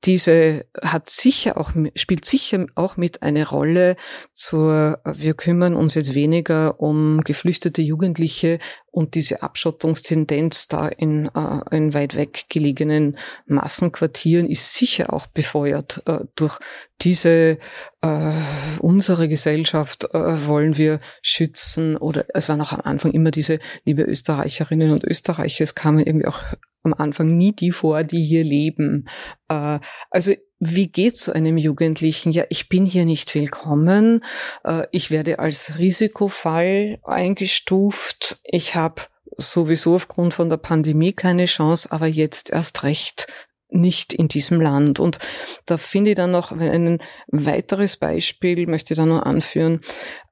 diese 0.05 0.67
hat 0.83 1.09
sicher 1.09 1.57
auch, 1.57 1.73
spielt 1.95 2.25
sicher 2.25 2.67
auch 2.75 2.97
mit 2.97 3.23
eine 3.23 3.49
Rolle 3.49 3.97
zur, 4.33 5.01
wir 5.05 5.35
kümmern 5.35 5.75
uns 5.75 5.95
jetzt 5.95 6.15
weniger 6.15 6.81
um 6.81 7.23
geflüchtete 7.25 7.81
Jugendliche 7.81 8.59
und 8.91 9.15
diese 9.15 9.43
Abschottungstendenz 9.43 10.69
da 10.69 10.89
in, 10.89 11.31
äh, 11.35 11.77
in 11.77 11.95
weit 11.95 12.15
weg 12.17 12.47
gelegenen 12.49 13.19
Massenquartieren 13.47 14.49
ist 14.49 14.75
sicher 14.75 15.13
auch 15.13 15.27
befeuert 15.27 16.03
äh, 16.07 16.21
durch 16.37 16.59
diese, 17.01 17.59
äh, 18.03 18.33
unsere 18.79 19.29
Gesellschaft 19.29 20.05
äh, 20.13 20.47
wollen 20.47 20.77
wir 20.77 21.01
schützen 21.23 21.97
oder 21.97 22.27
es 22.35 22.49
waren 22.49 22.61
auch 22.61 22.73
am 22.73 22.83
Anfang 22.83 23.13
immer 23.13 23.31
diese 23.31 23.59
liebe 23.85 24.03
Österreicherinnen 24.03 24.93
und 24.93 25.05
Österreicher, 25.05 25.65
es 25.65 25.75
kamen 25.75 26.01
irgendwie 26.01 26.27
auch 26.27 26.41
am 26.85 26.95
Anfang 26.95 27.37
nie 27.37 27.53
die 27.53 27.73
vor, 27.73 28.05
die 28.05 28.23
hier 28.23 28.45
leben. 28.45 29.07
Äh, 29.49 29.81
also 30.11 30.33
wie 30.61 30.87
geht 30.87 31.17
zu 31.17 31.35
einem 31.35 31.57
Jugendlichen? 31.57 32.33
Ja, 32.33 32.45
ich 32.49 32.69
bin 32.69 32.87
hier 32.87 33.05
nicht 33.05 33.35
willkommen. 33.35 34.25
Äh, 34.65 34.87
ich 34.93 35.11
werde 35.11 35.39
als 35.39 35.79
Risikofall 35.79 36.99
eingestuft. 37.03 38.39
Ich 38.45 38.75
habe 38.75 39.03
sowieso 39.37 39.97
aufgrund 39.97 40.35
von 40.35 40.49
der 40.49 40.59
Pandemie 40.59 41.13
keine 41.13 41.47
Chance, 41.47 41.91
aber 41.91 42.07
jetzt 42.07 42.51
erst 42.51 42.85
recht 42.85 43.27
nicht 43.75 44.15
in 44.15 44.29
diesem 44.29 44.61
Land. 44.61 45.01
Und 45.01 45.19
da 45.67 45.77
finde 45.77 46.11
ich 46.11 46.17
dann 46.17 46.31
noch 46.31 46.53
ein 46.53 46.99
weiteres 47.27 47.97
Beispiel, 47.97 48.67
möchte 48.67 48.95
ich 48.95 48.99
da 48.99 49.05
nur 49.05 49.27
anführen, 49.27 49.81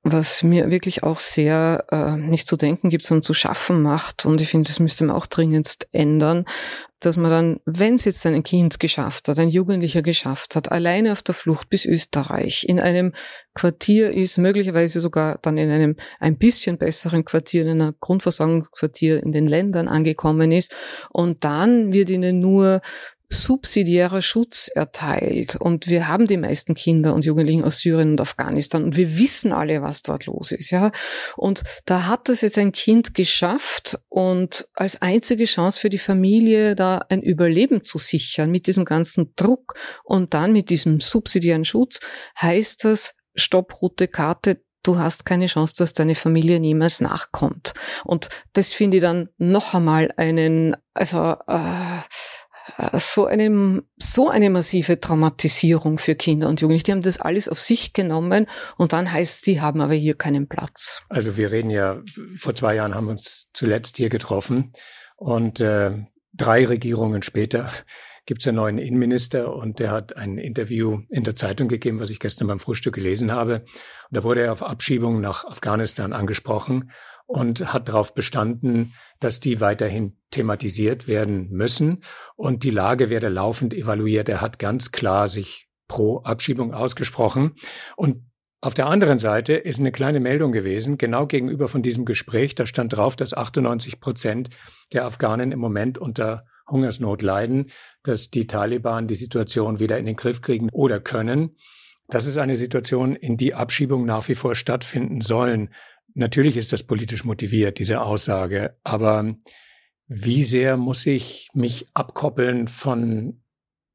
was 0.05 0.43
mir 0.43 0.71
wirklich 0.71 1.05
auch 1.05 1.21
sehr 1.21 1.85
äh, 1.91 2.17
nicht 2.17 2.49
zu 2.49 2.57
denken 2.57 2.91
gibt, 2.91 3.05
sondern 3.05 3.23
zu 3.23 3.35
schaffen 3.35 3.83
macht. 3.83 4.27
Und 4.27 4.41
ich 4.41 4.49
finde, 4.49 4.69
das 4.69 4.81
müsste 4.81 5.05
man 5.05 5.15
auch 5.15 5.27
dringendst 5.27 5.89
ändern, 5.93 6.45
dass 6.99 7.17
man 7.17 7.31
dann, 7.31 7.61
wenn 7.65 7.95
es 7.95 8.05
jetzt 8.05 8.25
ein 8.27 8.43
Kind 8.43 8.81
geschafft 8.81 9.29
hat, 9.29 9.39
ein 9.39 9.49
Jugendlicher 9.49 10.03
geschafft 10.03 10.57
hat, 10.57 10.73
alleine 10.73 11.13
auf 11.13 11.23
der 11.23 11.35
Flucht 11.35 11.69
bis 11.69 11.85
Österreich, 11.85 12.65
in 12.69 12.81
einem 12.81 13.13
Quartier 13.55 14.13
ist, 14.13 14.39
möglicherweise 14.39 15.01
sogar 15.01 15.39
dann 15.43 15.59
in 15.59 15.71
einem 15.71 15.97
ein 16.19 16.37
bisschen 16.37 16.79
besseren 16.79 17.25
Quartier, 17.25 17.63
in 17.63 17.69
einer 17.69 17.95
Grundversorgungsquartier 18.01 19.23
in 19.23 19.33
den 19.33 19.47
Ländern 19.47 19.89
angekommen 19.89 20.53
ist, 20.53 20.75
und 21.11 21.45
dann 21.45 21.93
wird 21.93 22.11
ihnen 22.11 22.41
nur 22.41 22.81
subsidiärer 23.33 24.23
Schutz 24.23 24.69
erteilt. 24.69 25.57
Und 25.57 25.89
wir 25.89 26.07
haben 26.09 26.27
die 26.27 26.37
meisten 26.37 26.75
Kinder 26.75 27.15
und 27.15 27.25
Jugendlichen 27.25 27.65
aus 27.65 27.79
Syrien 27.79 28.13
und 28.13 28.21
Afghanistan 28.21 28.85
und 28.85 28.97
wir 28.97 29.19
wissen 29.19 29.53
alle, 29.53 29.83
was 29.83 29.92
dort 30.01 30.25
los 30.25 30.53
ist, 30.53 30.71
ja. 30.71 30.91
Und 31.37 31.63
da 31.85 32.07
hat 32.07 32.31
es 32.31 32.41
jetzt 32.41 32.57
ein 32.57 32.73
Kind 32.73 33.13
geschafft 33.13 33.99
und 34.09 34.67
als 34.73 35.03
einzige 35.03 35.45
Chance 35.45 35.79
für 35.79 35.91
die 35.91 35.99
Familie 35.99 36.75
da 36.75 37.03
ein 37.11 37.21
Überleben 37.21 37.83
zu 37.83 37.99
sichern 37.99 38.51
mit 38.51 38.67
diesem 38.67 38.87
ganzen 38.87 39.35
Druck 39.37 39.75
und 40.05 40.33
dann 40.33 40.53
mit 40.53 40.71
diesem 40.71 41.01
subsidiären 41.01 41.67
Schutz 41.67 42.01
heißt 42.41 42.85
das, 42.85 43.15
Stopp, 43.35 43.83
rote 43.83 44.09
Karte, 44.09 44.63
du 44.83 44.99
hast 44.99 45.25
keine 45.25 45.47
Chance, 45.47 45.75
dass 45.79 45.95
deine 45.95 46.15
Familie 46.15 46.61
niemals 46.61 47.01
nachkommt. 47.01 47.75
Und 48.05 48.29
das 48.53 48.73
finde 48.73 48.99
ich 48.99 49.03
dann 49.03 49.29
noch 49.39 49.75
einmal 49.75 50.13
einen, 50.17 50.77
also 50.95 51.37
äh, 51.47 52.01
so 52.95 53.27
eine, 53.27 53.83
so 53.97 54.29
eine 54.29 54.51
massive 54.51 55.01
Traumatisierung 55.01 55.99
für 55.99 56.15
Kinder 56.15 56.49
und 56.49 56.61
Jugendliche. 56.61 56.85
Die 56.85 56.93
haben 56.93 57.03
das 57.03 57.21
alles 57.21 57.49
auf 57.49 57.61
sich 57.61 57.93
genommen 57.93 58.47
und 58.77 58.93
dann 58.93 59.11
heißt, 59.11 59.45
sie 59.45 59.61
haben 59.61 59.81
aber 59.81 59.95
hier 59.95 60.15
keinen 60.15 60.49
Platz. 60.49 61.03
Also 61.09 61.37
wir 61.37 61.51
reden 61.51 61.71
ja, 61.71 62.01
vor 62.39 62.55
zwei 62.55 62.77
Jahren 62.77 62.95
haben 62.95 63.07
wir 63.07 63.13
uns 63.13 63.49
zuletzt 63.53 63.97
hier 63.97 64.09
getroffen 64.09 64.73
und 65.17 65.61
äh, 65.61 65.93
drei 66.33 66.67
Regierungen 66.67 67.23
später 67.23 67.71
gibt 68.27 68.43
es 68.43 68.49
einen 68.49 68.57
neuen 68.57 68.79
Innenminister 68.79 69.53
und 69.53 69.81
der 69.81 69.91
hat 69.91 70.17
ein 70.17 70.39
Interview 70.39 71.01
in 71.11 71.25
der 71.25 71.35
Zeitung 71.35 71.69
gegeben, 71.69 71.99
was 71.99 72.11
ich 72.11 72.21
gestern 72.21 72.47
beim 72.47 72.61
Frühstück 72.61 72.95
gelesen 72.95 73.33
habe. 73.33 73.65
Und 74.11 74.17
da 74.17 74.23
wurde 74.23 74.43
er 74.43 74.53
auf 74.53 74.63
Abschiebung 74.63 75.21
nach 75.21 75.45
Afghanistan 75.45 76.13
angesprochen 76.13 76.93
und 77.33 77.73
hat 77.73 77.89
darauf 77.89 78.15
bestanden, 78.15 78.93
dass 79.19 79.41
die 79.41 79.61
weiterhin 79.63 80.19
thematisiert 80.31 81.09
werden 81.09 81.49
müssen 81.51 82.05
und 82.37 82.63
die 82.63 82.71
Lage 82.71 83.09
werde 83.09 83.31
laufend 83.31 83.73
evaluiert. 83.73 84.29
Er 84.29 84.43
hat 84.43 84.59
ganz 84.59 84.93
klar 84.93 85.31
sich 85.31 85.69
pro 85.89 86.19
Abschiebung 86.19 86.75
ausgesprochen 86.75 87.55
und 87.97 88.25
auf 88.61 88.75
der 88.75 88.87
anderen 88.87 89.19
Seite 89.19 89.55
ist 89.55 89.81
eine 89.81 89.93
kleine 89.93 90.21
Meldung 90.21 90.53
gewesen, 90.53 90.99
genau 90.99 91.27
gegenüber 91.27 91.69
von 91.69 91.83
diesem 91.83 92.05
Gespräch. 92.05 92.55
Da 92.55 92.65
stand 92.65 92.95
drauf, 92.95 93.17
dass 93.17 93.35
98 93.35 93.99
Prozent 93.99 94.51
der 94.93 95.05
Afghanen 95.05 95.51
im 95.51 95.59
Moment 95.59 95.99
unter 95.99 96.45
Hungersnot 96.69 97.23
leiden, 97.23 97.71
dass 98.05 98.31
die 98.31 98.47
Taliban 98.47 99.09
die 99.09 99.17
Situation 99.17 99.81
wieder 99.81 99.99
in 99.99 100.07
den 100.07 100.17
Griff 100.17 100.43
kriegen 100.43 100.69
oder 100.71 101.01
können. 101.01 101.57
Das 102.09 102.27
ist 102.27 102.37
eine 102.37 102.57
Situation, 102.57 103.17
in 103.17 103.37
die 103.37 103.55
Abschiebungen 103.55 104.07
nach 104.07 104.29
wie 104.29 104.35
vor 104.35 104.55
stattfinden 104.55 105.23
sollen. 105.23 105.71
Natürlich 106.15 106.57
ist 106.57 106.73
das 106.73 106.83
politisch 106.83 107.25
motiviert, 107.25 107.79
diese 107.79 108.03
Aussage, 108.03 108.77
aber 108.85 109.35
wie 110.07 110.43
sehr 110.43 110.77
muss 110.77 111.07
ich 111.07 111.49
mich 111.55 111.89
abkoppeln 111.95 112.69
von 112.69 113.43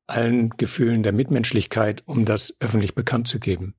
allen 0.07 0.49
Gefühlen 0.51 1.03
der 1.03 1.11
Mitmenschlichkeit, 1.11 2.03
um 2.05 2.25
das 2.25 2.55
öffentlich 2.59 2.95
bekannt 2.95 3.27
zu 3.27 3.39
geben? 3.39 3.75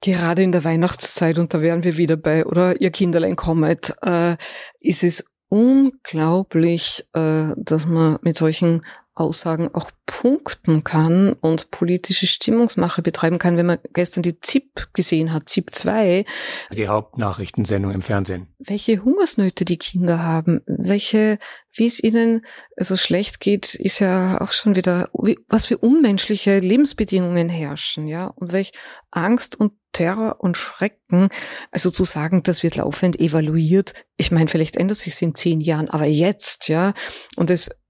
Gerade 0.00 0.42
in 0.42 0.52
der 0.52 0.64
Weihnachtszeit, 0.64 1.38
und 1.38 1.54
da 1.54 1.60
wären 1.60 1.84
wir 1.84 1.96
wieder 1.96 2.16
bei, 2.16 2.44
oder 2.46 2.80
ihr 2.80 2.90
Kinderlein 2.90 3.36
kommet, 3.36 3.94
äh, 4.02 4.36
ist 4.80 5.04
es 5.04 5.24
unglaublich, 5.48 7.04
äh, 7.12 7.52
dass 7.56 7.84
man 7.86 8.18
mit 8.22 8.36
solchen 8.36 8.84
Aussagen 9.14 9.74
auch 9.74 9.90
punkten 10.06 10.84
kann 10.84 11.34
und 11.34 11.70
politische 11.70 12.26
Stimmungsmache 12.26 13.02
betreiben 13.02 13.38
kann, 13.38 13.56
wenn 13.56 13.66
man 13.66 13.78
gestern 13.92 14.22
die 14.22 14.40
ZIP 14.40 14.88
gesehen 14.94 15.32
hat, 15.32 15.48
ZIP 15.48 15.74
2. 15.74 16.24
Die 16.72 16.88
Hauptnachrichtensendung 16.88 17.92
im 17.92 18.02
Fernsehen. 18.02 18.46
Welche 18.58 19.04
Hungersnöte 19.04 19.64
die 19.64 19.76
Kinder 19.76 20.22
haben, 20.22 20.62
welche, 20.66 21.38
wie 21.74 21.86
es 21.86 22.02
ihnen 22.02 22.46
so 22.76 22.96
schlecht 22.96 23.40
geht, 23.40 23.74
ist 23.74 23.98
ja 23.98 24.40
auch 24.40 24.52
schon 24.52 24.76
wieder, 24.76 25.10
was 25.48 25.66
für 25.66 25.78
unmenschliche 25.78 26.58
Lebensbedingungen 26.58 27.48
herrschen, 27.48 28.06
ja, 28.06 28.26
und 28.26 28.52
welch 28.52 28.72
Angst 29.10 29.58
und 29.58 29.72
Terror 29.92 30.36
und 30.40 30.56
Schrecken. 30.56 31.28
Also 31.70 31.90
zu 31.90 32.04
sagen, 32.04 32.42
das 32.42 32.62
wird 32.62 32.76
laufend 32.76 33.20
evaluiert. 33.20 33.92
Ich 34.16 34.30
meine, 34.30 34.48
vielleicht 34.48 34.76
ändert 34.76 34.96
sich 34.96 35.14
es 35.14 35.22
in 35.22 35.34
zehn 35.34 35.60
Jahren, 35.60 35.90
aber 35.90 36.06
jetzt, 36.06 36.68
ja. 36.68 36.94
Und 37.36 37.50
es 37.50 37.81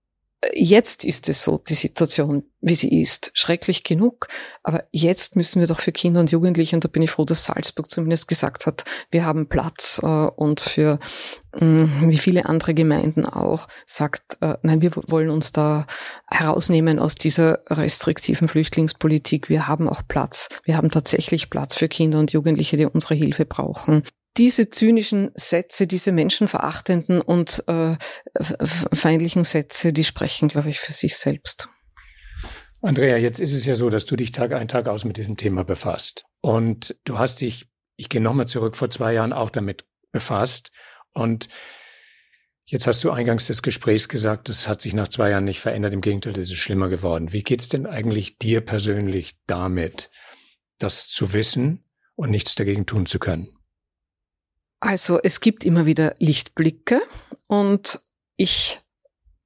Jetzt 0.54 1.04
ist 1.04 1.28
es 1.28 1.44
so, 1.44 1.58
die 1.58 1.74
Situation, 1.74 2.42
wie 2.60 2.74
sie 2.74 3.00
ist, 3.00 3.30
schrecklich 3.34 3.84
genug. 3.84 4.26
Aber 4.64 4.84
jetzt 4.90 5.36
müssen 5.36 5.60
wir 5.60 5.68
doch 5.68 5.78
für 5.78 5.92
Kinder 5.92 6.18
und 6.18 6.32
Jugendliche, 6.32 6.74
und 6.74 6.82
da 6.82 6.88
bin 6.88 7.02
ich 7.02 7.12
froh, 7.12 7.24
dass 7.24 7.44
Salzburg 7.44 7.88
zumindest 7.88 8.26
gesagt 8.26 8.66
hat, 8.66 8.84
wir 9.12 9.24
haben 9.24 9.48
Platz 9.48 10.00
äh, 10.02 10.06
und 10.06 10.60
für 10.60 10.98
mh, 11.60 11.66
mm, 11.66 12.10
wie 12.10 12.18
viele 12.18 12.46
andere 12.46 12.74
Gemeinden 12.74 13.24
auch 13.24 13.68
sagt, 13.86 14.38
äh, 14.40 14.56
nein, 14.62 14.82
wir 14.82 14.90
wollen 15.08 15.30
uns 15.30 15.52
da 15.52 15.86
herausnehmen 16.28 16.98
aus 16.98 17.14
dieser 17.14 17.60
restriktiven 17.68 18.48
Flüchtlingspolitik. 18.48 19.48
Wir 19.48 19.68
haben 19.68 19.88
auch 19.88 20.02
Platz. 20.08 20.48
Wir 20.64 20.76
haben 20.76 20.90
tatsächlich 20.90 21.50
Platz 21.50 21.76
für 21.76 21.88
Kinder 21.88 22.18
und 22.18 22.32
Jugendliche, 22.32 22.76
die 22.76 22.86
unsere 22.86 23.14
Hilfe 23.14 23.44
brauchen 23.44 24.02
diese 24.36 24.70
zynischen 24.70 25.30
Sätze, 25.34 25.86
diese 25.86 26.12
menschenverachtenden 26.12 27.20
und 27.20 27.64
äh, 27.66 27.96
feindlichen 28.92 29.44
Sätze, 29.44 29.92
die 29.92 30.04
sprechen, 30.04 30.48
glaube 30.48 30.70
ich, 30.70 30.80
für 30.80 30.92
sich 30.92 31.16
selbst. 31.16 31.68
Andrea, 32.80 33.16
jetzt 33.16 33.38
ist 33.38 33.54
es 33.54 33.64
ja 33.64 33.76
so, 33.76 33.90
dass 33.90 34.06
du 34.06 34.16
dich 34.16 34.32
Tag 34.32 34.52
ein, 34.52 34.68
Tag 34.68 34.88
aus 34.88 35.04
mit 35.04 35.16
diesem 35.16 35.36
Thema 35.36 35.64
befasst. 35.64 36.24
Und 36.40 36.96
du 37.04 37.18
hast 37.18 37.40
dich, 37.40 37.70
ich 37.96 38.08
gehe 38.08 38.20
nochmal 38.20 38.48
zurück, 38.48 38.76
vor 38.76 38.90
zwei 38.90 39.12
Jahren 39.12 39.32
auch 39.32 39.50
damit 39.50 39.84
befasst. 40.10 40.72
Und 41.12 41.48
jetzt 42.64 42.88
hast 42.88 43.04
du 43.04 43.12
eingangs 43.12 43.46
des 43.46 43.62
Gesprächs 43.62 44.08
gesagt, 44.08 44.48
das 44.48 44.66
hat 44.66 44.82
sich 44.82 44.94
nach 44.94 45.08
zwei 45.08 45.30
Jahren 45.30 45.44
nicht 45.44 45.60
verändert. 45.60 45.92
Im 45.92 46.00
Gegenteil, 46.00 46.32
das 46.32 46.50
ist 46.50 46.56
schlimmer 46.56 46.88
geworden. 46.88 47.32
Wie 47.32 47.44
geht's 47.44 47.68
denn 47.68 47.86
eigentlich 47.86 48.38
dir 48.38 48.60
persönlich 48.62 49.36
damit, 49.46 50.10
das 50.78 51.08
zu 51.08 51.32
wissen 51.32 51.84
und 52.16 52.30
nichts 52.30 52.56
dagegen 52.56 52.86
tun 52.86 53.06
zu 53.06 53.20
können? 53.20 53.61
Also 54.82 55.20
es 55.22 55.38
gibt 55.38 55.64
immer 55.64 55.86
wieder 55.86 56.16
Lichtblicke 56.18 57.02
und 57.46 58.00
ich 58.36 58.80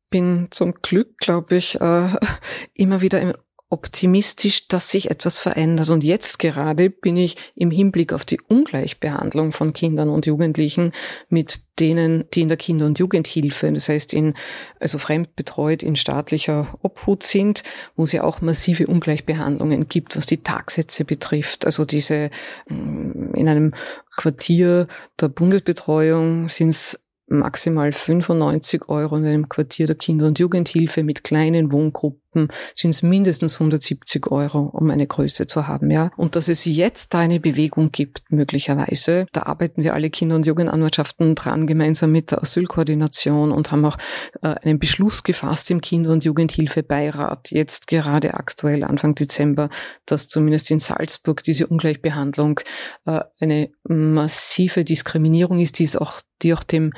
bin 0.09 0.49
zum 0.51 0.77
Glück, 0.81 1.18
glaube 1.18 1.57
ich, 1.57 1.79
äh, 1.79 2.09
immer 2.72 3.03
wieder 3.03 3.20
im 3.20 3.35
optimistisch, 3.69 4.69
dass 4.69 4.91
sich 4.91 5.11
etwas 5.11 5.39
verändert. 5.39 5.89
Und 5.89 6.05
jetzt 6.05 6.39
gerade 6.39 6.89
bin 6.89 7.17
ich 7.17 7.37
im 7.57 7.71
Hinblick 7.71 8.13
auf 8.13 8.25
die 8.25 8.41
Ungleichbehandlung 8.41 9.51
von 9.51 9.73
Kindern 9.73 10.09
und 10.09 10.25
Jugendlichen 10.25 10.93
mit 11.29 11.61
denen, 11.81 12.25
die 12.33 12.43
in 12.43 12.49
der 12.49 12.57
Kinder- 12.57 12.87
und 12.87 12.99
Jugendhilfe, 12.99 13.73
das 13.73 13.89
heißt 13.89 14.15
in, 14.15 14.35
also 14.79 14.99
fremdbetreut 14.99 15.83
in 15.83 15.97
staatlicher 15.97 16.79
Obhut 16.83 17.25
sind, 17.25 17.65
wo 17.97 18.05
es 18.05 18.13
ja 18.13 18.23
auch 18.23 18.41
massive 18.41 18.87
Ungleichbehandlungen 18.87 19.89
gibt, 19.89 20.17
was 20.17 20.27
die 20.27 20.43
Tagsätze 20.43 21.05
betrifft. 21.05 21.67
Also 21.67 21.85
diese, 21.85 22.31
mm, 22.69 23.35
in 23.35 23.49
einem 23.49 23.75
Quartier 24.17 24.87
der 25.21 25.29
Bundesbetreuung 25.29 26.49
sind 26.49 26.71
es 26.71 26.99
maximal 27.29 27.93
95 27.93 28.89
Euro 28.89 29.17
in 29.17 29.27
einem 29.27 29.49
Quartier 29.49 29.87
der 29.87 29.97
Kinder- 29.97 30.27
und 30.27 30.39
Jugendhilfe 30.39 31.03
mit 31.03 31.25
kleinen 31.25 31.73
Wohngruppen 31.73 32.26
sind 32.75 32.90
es 32.90 33.03
mindestens 33.03 33.55
170 33.55 34.31
Euro, 34.31 34.61
um 34.72 34.90
eine 34.90 35.07
Größe 35.07 35.46
zu 35.46 35.66
haben, 35.66 35.90
ja. 35.90 36.11
Und 36.16 36.37
dass 36.37 36.49
es 36.49 36.64
jetzt 36.64 37.14
da 37.14 37.20
eine 37.20 37.40
Bewegung 37.40 37.90
gibt, 37.92 38.22
möglicherweise, 38.31 39.27
da 39.33 39.44
arbeiten 39.44 39.83
wir 39.83 39.94
alle 39.94 40.11
Kinder- 40.11 40.37
und 40.37 40.46
Jugendanwaltschaften 40.46 41.35
dran, 41.35 41.66
gemeinsam 41.66 42.12
mit 42.12 42.31
der 42.31 42.42
Asylkoordination 42.42 43.53
und 43.53 43.70
haben 43.70 43.85
auch 43.85 43.99
äh, 44.42 44.55
einen 44.62 44.79
Beschluss 44.79 45.22
gefasst 45.22 45.70
im 45.70 45.81
Kinder- 45.81 46.12
und 46.12 46.25
Jugendhilfebeirat, 46.25 47.51
jetzt 47.51 47.87
gerade 47.87 48.35
aktuell 48.35 48.85
Anfang 48.85 49.14
Dezember, 49.14 49.70
dass 50.05 50.29
zumindest 50.29 50.70
in 50.70 50.79
Salzburg 50.79 51.42
diese 51.42 51.66
Ungleichbehandlung 51.66 52.61
äh, 53.07 53.20
eine 53.40 53.70
massive 53.85 54.85
Diskriminierung 54.85 55.59
ist, 55.59 55.79
die 55.79 55.85
ist 55.85 55.96
auch 55.96 56.20
die 56.42 56.55
auch 56.55 56.62
dem 56.62 56.92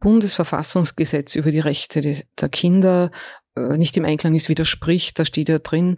Bundesverfassungsgesetz 0.00 1.34
über 1.34 1.50
die 1.50 1.60
Rechte 1.60 2.00
der 2.40 2.48
Kinder 2.48 3.10
nicht 3.56 3.96
im 3.96 4.04
Einklang 4.04 4.34
ist, 4.34 4.48
widerspricht. 4.48 5.18
Da 5.18 5.24
steht 5.24 5.48
ja 5.48 5.58
drin, 5.58 5.96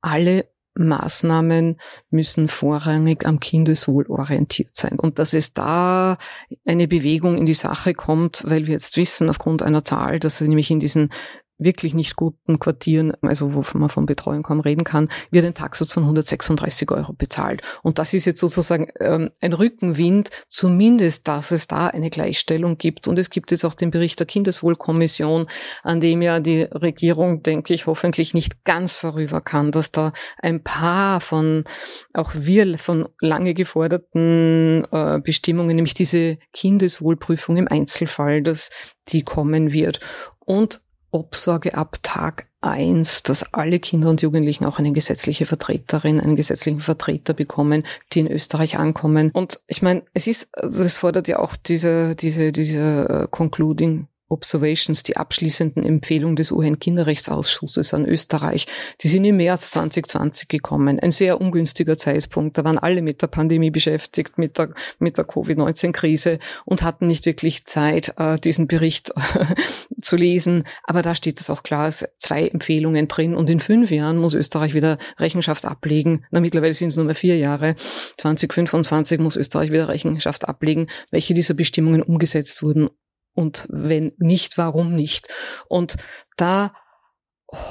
alle 0.00 0.48
Maßnahmen 0.76 1.78
müssen 2.10 2.48
vorrangig 2.48 3.26
am 3.26 3.38
Kindeswohl 3.38 4.06
orientiert 4.08 4.70
sein. 4.74 4.98
Und 4.98 5.18
dass 5.18 5.32
es 5.32 5.52
da 5.52 6.18
eine 6.66 6.88
Bewegung 6.88 7.38
in 7.38 7.46
die 7.46 7.54
Sache 7.54 7.94
kommt, 7.94 8.42
weil 8.44 8.66
wir 8.66 8.72
jetzt 8.72 8.96
wissen 8.96 9.30
aufgrund 9.30 9.62
einer 9.62 9.84
Zahl, 9.84 10.18
dass 10.18 10.40
nämlich 10.40 10.70
in 10.70 10.80
diesen 10.80 11.10
wirklich 11.58 11.94
nicht 11.94 12.16
guten 12.16 12.58
Quartieren, 12.58 13.12
also 13.22 13.54
wo 13.54 13.64
man 13.78 13.88
von 13.88 14.06
Betreuung 14.06 14.42
kaum 14.42 14.60
reden 14.60 14.84
kann, 14.84 15.08
wird 15.30 15.44
ein 15.44 15.54
Taxus 15.54 15.92
von 15.92 16.02
136 16.02 16.90
Euro 16.90 17.12
bezahlt. 17.12 17.62
Und 17.82 17.98
das 17.98 18.12
ist 18.12 18.24
jetzt 18.24 18.40
sozusagen 18.40 18.88
ähm, 19.00 19.30
ein 19.40 19.52
Rückenwind, 19.52 20.30
zumindest, 20.48 21.28
dass 21.28 21.52
es 21.52 21.68
da 21.68 21.86
eine 21.86 22.10
Gleichstellung 22.10 22.76
gibt. 22.76 23.06
Und 23.06 23.18
es 23.18 23.30
gibt 23.30 23.50
jetzt 23.50 23.64
auch 23.64 23.74
den 23.74 23.90
Bericht 23.90 24.18
der 24.18 24.26
Kindeswohlkommission, 24.26 25.46
an 25.82 26.00
dem 26.00 26.22
ja 26.22 26.40
die 26.40 26.62
Regierung, 26.62 27.42
denke 27.42 27.74
ich, 27.74 27.86
hoffentlich 27.86 28.34
nicht 28.34 28.64
ganz 28.64 28.92
vorüber 28.92 29.40
kann, 29.40 29.70
dass 29.70 29.92
da 29.92 30.12
ein 30.38 30.62
paar 30.62 31.20
von, 31.20 31.64
auch 32.12 32.32
wir 32.34 32.64
von 32.78 33.08
lange 33.20 33.54
geforderten 33.54 34.86
äh, 34.90 35.20
Bestimmungen, 35.22 35.76
nämlich 35.76 35.94
diese 35.94 36.38
Kindeswohlprüfung 36.52 37.56
im 37.56 37.68
Einzelfall, 37.68 38.42
dass 38.42 38.70
die 39.08 39.22
kommen 39.22 39.72
wird. 39.72 40.00
Und 40.40 40.80
Obsorge 41.14 41.74
ab 41.74 41.98
Tag 42.02 42.48
eins, 42.60 43.22
dass 43.22 43.52
alle 43.52 43.78
Kinder 43.78 44.10
und 44.10 44.20
Jugendlichen 44.22 44.64
auch 44.64 44.78
eine 44.78 44.92
gesetzliche 44.92 45.46
Vertreterin, 45.46 46.20
einen 46.20 46.34
gesetzlichen 46.34 46.80
Vertreter 46.80 47.34
bekommen, 47.34 47.84
die 48.12 48.20
in 48.20 48.30
Österreich 48.30 48.78
ankommen. 48.78 49.30
Und 49.30 49.60
ich 49.68 49.80
meine, 49.80 50.02
es 50.12 50.26
ist, 50.26 50.48
das 50.60 50.96
fordert 50.96 51.28
ja 51.28 51.38
auch 51.38 51.54
diese, 51.56 52.16
diese, 52.16 52.50
diese 52.50 53.08
äh, 53.08 53.28
Concluding 53.30 54.08
Observations, 54.28 55.02
die 55.02 55.16
abschließenden 55.16 55.84
Empfehlungen 55.84 56.36
des 56.36 56.50
UN-Kinderrechtsausschusses 56.50 57.92
an 57.92 58.06
Österreich, 58.06 58.66
die 59.02 59.08
sind 59.08 59.24
im 59.24 59.36
März 59.36 59.70
2020 59.72 60.48
gekommen. 60.48 60.98
Ein 60.98 61.10
sehr 61.10 61.40
ungünstiger 61.40 61.98
Zeitpunkt. 61.98 62.56
Da 62.56 62.64
waren 62.64 62.78
alle 62.78 63.02
mit 63.02 63.22
der 63.22 63.26
Pandemie 63.26 63.70
beschäftigt, 63.70 64.38
mit 64.38 64.58
der, 64.58 64.72
mit 64.98 65.18
der 65.18 65.24
Covid-19-Krise 65.24 66.38
und 66.64 66.82
hatten 66.82 67.06
nicht 67.06 67.26
wirklich 67.26 67.66
Zeit, 67.66 68.14
äh, 68.16 68.38
diesen 68.38 68.66
Bericht 68.66 69.12
zu 70.02 70.16
lesen. 70.16 70.64
Aber 70.84 71.02
da 71.02 71.14
steht 71.14 71.40
es 71.40 71.50
auch 71.50 71.62
klar, 71.62 71.88
es 71.88 72.08
zwei 72.18 72.48
Empfehlungen 72.48 73.08
drin 73.08 73.34
und 73.34 73.50
in 73.50 73.60
fünf 73.60 73.90
Jahren 73.90 74.16
muss 74.16 74.34
Österreich 74.34 74.74
wieder 74.74 74.98
Rechenschaft 75.18 75.64
ablegen. 75.64 76.24
Na, 76.30 76.40
mittlerweile 76.40 76.72
sind 76.72 76.88
es 76.88 76.96
nur 76.96 77.04
mehr 77.04 77.14
vier 77.14 77.36
Jahre. 77.36 77.74
2025 78.16 79.20
muss 79.20 79.36
Österreich 79.36 79.70
wieder 79.70 79.88
Rechenschaft 79.88 80.48
ablegen, 80.48 80.88
welche 81.10 81.34
dieser 81.34 81.54
Bestimmungen 81.54 82.02
umgesetzt 82.02 82.62
wurden 82.62 82.88
und 83.34 83.66
wenn 83.68 84.12
nicht, 84.18 84.58
warum 84.58 84.94
nicht? 84.94 85.28
Und 85.68 85.96
da 86.36 86.72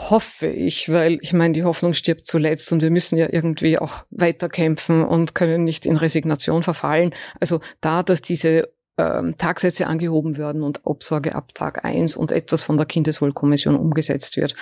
hoffe 0.10 0.48
ich, 0.48 0.90
weil 0.92 1.20
ich 1.22 1.34
meine, 1.34 1.54
die 1.54 1.64
Hoffnung 1.64 1.94
stirbt 1.94 2.26
zuletzt 2.26 2.72
und 2.72 2.82
wir 2.82 2.92
müssen 2.92 3.18
ja 3.18 3.28
irgendwie 3.32 3.78
auch 3.78 4.06
weiterkämpfen 4.12 5.04
und 5.04 5.36
können 5.36 5.64
nicht 5.64 5.86
in 5.86 5.98
Resignation 5.98 6.64
verfallen. 6.64 7.14
Also 7.40 7.60
da, 7.82 8.04
dass 8.04 8.22
diese 8.22 8.70
ähm, 8.98 9.36
Tagsätze 9.38 9.88
angehoben 9.88 10.38
werden 10.38 10.64
und 10.64 10.82
Obsorge 10.86 11.36
ab 11.36 11.54
Tag 11.54 11.84
eins 11.84 12.16
und 12.16 12.32
etwas 12.32 12.62
von 12.62 12.78
der 12.78 12.86
Kindeswohlkommission 12.86 13.76
umgesetzt 13.76 14.38
wird, 14.38 14.56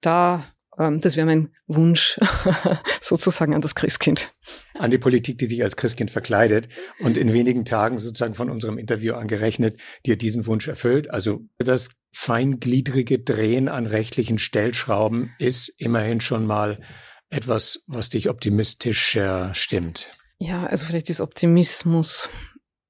da 0.00 0.44
ähm, 0.78 1.00
das 1.00 1.16
wäre 1.16 1.26
mein 1.26 1.50
Wunsch 1.66 2.18
sozusagen 3.00 3.54
an 3.54 3.60
das 3.60 3.74
Christkind. 3.74 4.32
An 4.80 4.90
die 4.90 4.98
Politik, 4.98 5.36
die 5.36 5.46
sich 5.46 5.62
als 5.62 5.76
Christkind 5.76 6.10
verkleidet 6.10 6.68
und 7.00 7.18
in 7.18 7.32
wenigen 7.34 7.66
Tagen 7.66 7.98
sozusagen 7.98 8.34
von 8.34 8.48
unserem 8.48 8.78
Interview 8.78 9.14
angerechnet, 9.14 9.78
dir 10.06 10.16
diesen 10.16 10.46
Wunsch 10.46 10.68
erfüllt. 10.68 11.10
Also 11.10 11.42
das 11.58 11.90
feingliedrige 12.12 13.18
Drehen 13.18 13.68
an 13.68 13.86
rechtlichen 13.86 14.38
Stellschrauben 14.38 15.34
ist 15.38 15.68
immerhin 15.76 16.22
schon 16.22 16.46
mal 16.46 16.80
etwas, 17.28 17.84
was 17.88 18.08
dich 18.08 18.30
optimistisch 18.30 19.16
äh, 19.16 19.52
stimmt. 19.54 20.10
Ja, 20.38 20.64
also 20.64 20.86
vielleicht 20.86 21.10
ist 21.10 21.20
Optimismus 21.20 22.30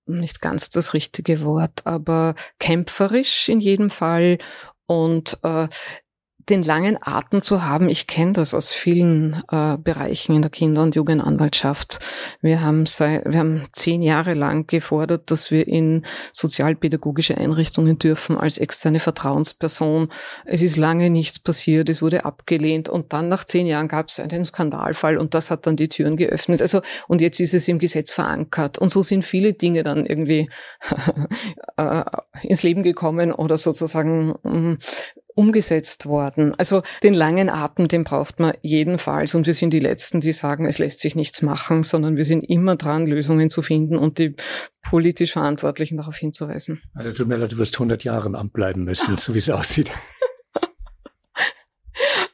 nicht 0.07 0.41
ganz 0.41 0.71
das 0.71 0.95
richtige 0.95 1.43
Wort, 1.43 1.87
aber 1.87 2.37
kämpferisch 2.59 3.49
in 3.49 3.59
jedem 3.59 3.91
Fall. 3.91 4.39
Und 4.87 5.39
äh, 5.43 5.69
den 6.51 6.63
langen 6.63 6.99
Atem 7.01 7.43
zu 7.43 7.65
haben. 7.65 7.89
Ich 7.89 8.07
kenne 8.07 8.33
das 8.33 8.55
aus 8.55 8.71
vielen 8.71 9.43
äh, 9.51 9.79
Bereichen 9.79 10.35
in 10.35 10.43
der 10.43 10.51
Kinder- 10.51 10.83
und 10.83 10.97
Jugendanwaltschaft. 10.97 12.01
Wir 12.43 12.61
haben, 12.61 12.87
seit, 12.87 13.25
wir 13.31 13.39
haben 13.39 13.67
zehn 13.73 14.03
Jahre 14.03 14.35
lang 14.35 14.67
gefordert, 14.67 15.31
dass 15.31 15.51
wir 15.51 15.67
in 15.69 16.05
sozialpädagogische 16.33 17.39
Einrichtungen 17.39 17.99
dürfen 17.99 18.37
als 18.37 18.59
externe 18.59 19.01
Vertrauensperson. 19.01 20.09
Es 20.45 20.63
ist 20.63 20.77
lange 20.77 21.09
nichts 21.11 21.39
passiert, 21.39 21.89
es 21.89 22.03
wurde 22.03 22.25
abgelehnt 22.25 22.89
und 22.89 23.13
dann 23.13 23.29
nach 23.29 23.45
zehn 23.45 23.67
Jahren 23.67 23.89
gab 23.89 24.09
es 24.09 24.19
einen 24.19 24.45
Skandalfall 24.45 25.17
und 25.19 25.35
das 25.35 25.51
hat 25.51 25.67
dann 25.67 25.77
die 25.77 25.89
Türen 25.89 26.17
geöffnet. 26.17 26.61
Also 26.61 26.83
und 27.07 27.21
jetzt 27.21 27.41
ist 27.41 27.55
es 27.55 27.69
im 27.69 27.79
Gesetz 27.79 28.11
verankert 28.11 28.79
und 28.79 28.91
so 28.91 29.03
sind 29.03 29.25
viele 29.25 29.53
Dinge 29.53 29.85
dann 29.85 30.05
irgendwie 30.05 30.51
äh, 31.77 32.05
ins 32.43 32.63
Leben 32.63 32.83
gekommen 32.83 33.33
oder 33.33 33.57
sozusagen 33.57 34.35
mm, 34.43 34.79
umgesetzt 35.35 36.07
worden. 36.07 36.55
Also 36.57 36.83
den 37.03 37.15
langen 37.15 37.49
Atem, 37.49 37.89
den 37.89 38.05
braucht 38.05 38.41
man 38.41 38.55
jedenfalls. 38.63 39.35
Und 39.35 39.47
wir 39.47 39.55
sind 39.55 39.71
die 39.71 39.81
Letzten, 39.81 40.21
die 40.21 40.33
sagen, 40.33 40.67
es 40.67 40.79
lässt 40.79 41.01
sich 41.01 41.15
nichts 41.15 41.43
machen, 41.43 41.83
sondern 41.83 42.17
wir 42.17 42.25
sind 42.25 42.43
immer 42.43 42.77
dran, 42.77 43.07
Lösungen 43.07 43.51
zu 43.51 43.63
finden 43.63 43.97
und 43.97 44.19
die 44.19 44.35
politisch 44.83 45.33
Verantwortlichen 45.33 45.97
darauf 45.97 46.17
hinzuweisen. 46.17 46.83
Also 46.95 47.13
tut 47.13 47.29
mir 47.29 47.37
leid, 47.37 47.53
du 47.53 47.59
wirst 47.59 47.75
100 47.75 48.05
Jahre 48.05 48.27
im 48.27 48.35
Amt 48.35 48.53
bleiben 48.53 48.85
müssen, 48.85 49.17
so 49.19 49.35
wie 49.35 49.39
es 49.39 49.51
aussieht. 49.51 49.91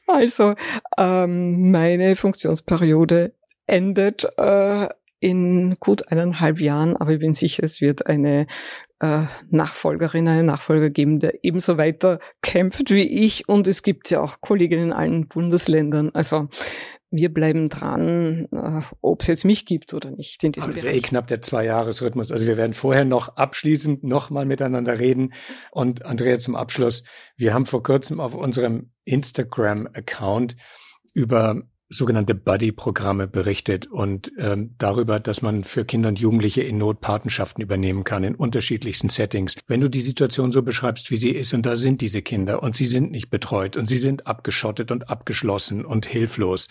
Also 0.09 0.55
ähm, 0.97 1.69
meine 1.69 2.15
Funktionsperiode 2.15 3.33
endet 3.67 4.25
äh, 4.37 4.87
in 5.19 5.75
gut 5.79 6.11
eineinhalb 6.11 6.59
Jahren, 6.59 6.95
aber 6.95 7.11
ich 7.11 7.19
bin 7.19 7.33
sicher, 7.33 7.63
es 7.63 7.81
wird 7.81 8.07
eine 8.07 8.47
äh, 8.99 9.23
Nachfolgerin, 9.49 10.27
einen 10.27 10.47
Nachfolger 10.47 10.89
geben, 10.89 11.19
der 11.19 11.43
ebenso 11.43 11.77
weiter 11.77 12.19
kämpft 12.41 12.89
wie 12.89 13.07
ich. 13.07 13.47
Und 13.47 13.67
es 13.67 13.83
gibt 13.83 14.09
ja 14.09 14.21
auch 14.21 14.41
Kolleginnen 14.41 14.85
in 14.85 14.93
allen 14.93 15.27
Bundesländern. 15.27 16.11
Also 16.13 16.49
wir 17.09 17.33
bleiben 17.33 17.69
dran, 17.69 18.47
äh, 18.51 18.81
ob 19.01 19.21
es 19.21 19.27
jetzt 19.27 19.45
mich 19.45 19.65
gibt 19.65 19.93
oder 19.93 20.11
nicht 20.11 20.43
in 20.43 20.51
diesem 20.51 20.71
Aber 20.71 20.73
das 20.73 20.83
ist 20.83 20.93
eh 20.93 21.01
knapp 21.01 21.27
der 21.27 21.41
Zwei-Jahres-Rhythmus. 21.41 22.31
Also 22.31 22.45
wir 22.45 22.57
werden 22.57 22.73
vorher 22.73 23.05
noch 23.05 23.37
abschließend 23.37 24.03
nochmal 24.03 24.45
miteinander 24.45 24.99
reden. 24.99 25.33
Und 25.71 26.05
Andrea, 26.05 26.39
zum 26.39 26.55
Abschluss, 26.55 27.03
wir 27.37 27.53
haben 27.53 27.65
vor 27.65 27.83
kurzem 27.83 28.19
auf 28.19 28.33
unserem 28.33 28.91
Instagram-Account 29.05 30.55
über 31.13 31.61
sogenannte 31.89 32.35
Buddy-Programme 32.35 33.27
berichtet 33.27 33.87
und 33.87 34.31
ähm, 34.37 34.75
darüber, 34.77 35.19
dass 35.19 35.41
man 35.41 35.63
für 35.63 35.85
Kinder 35.85 36.09
und 36.09 36.19
Jugendliche 36.19 36.61
in 36.61 36.77
Not 36.77 36.99
Patenschaften 36.99 37.61
übernehmen 37.61 38.03
kann 38.03 38.23
in 38.23 38.35
unterschiedlichsten 38.35 39.09
Settings. 39.09 39.55
Wenn 39.67 39.81
du 39.81 39.89
die 39.89 40.01
Situation 40.01 40.51
so 40.51 40.61
beschreibst, 40.61 41.11
wie 41.11 41.17
sie 41.17 41.31
ist, 41.31 41.53
und 41.53 41.65
da 41.65 41.77
sind 41.77 42.01
diese 42.01 42.21
Kinder 42.21 42.61
und 42.61 42.75
sie 42.75 42.85
sind 42.87 43.11
nicht 43.11 43.29
betreut 43.29 43.77
und 43.77 43.87
sie 43.87 43.97
sind 43.97 44.27
abgeschottet 44.27 44.91
und 44.91 45.09
abgeschlossen 45.09 45.85
und 45.85 46.05
hilflos, 46.05 46.67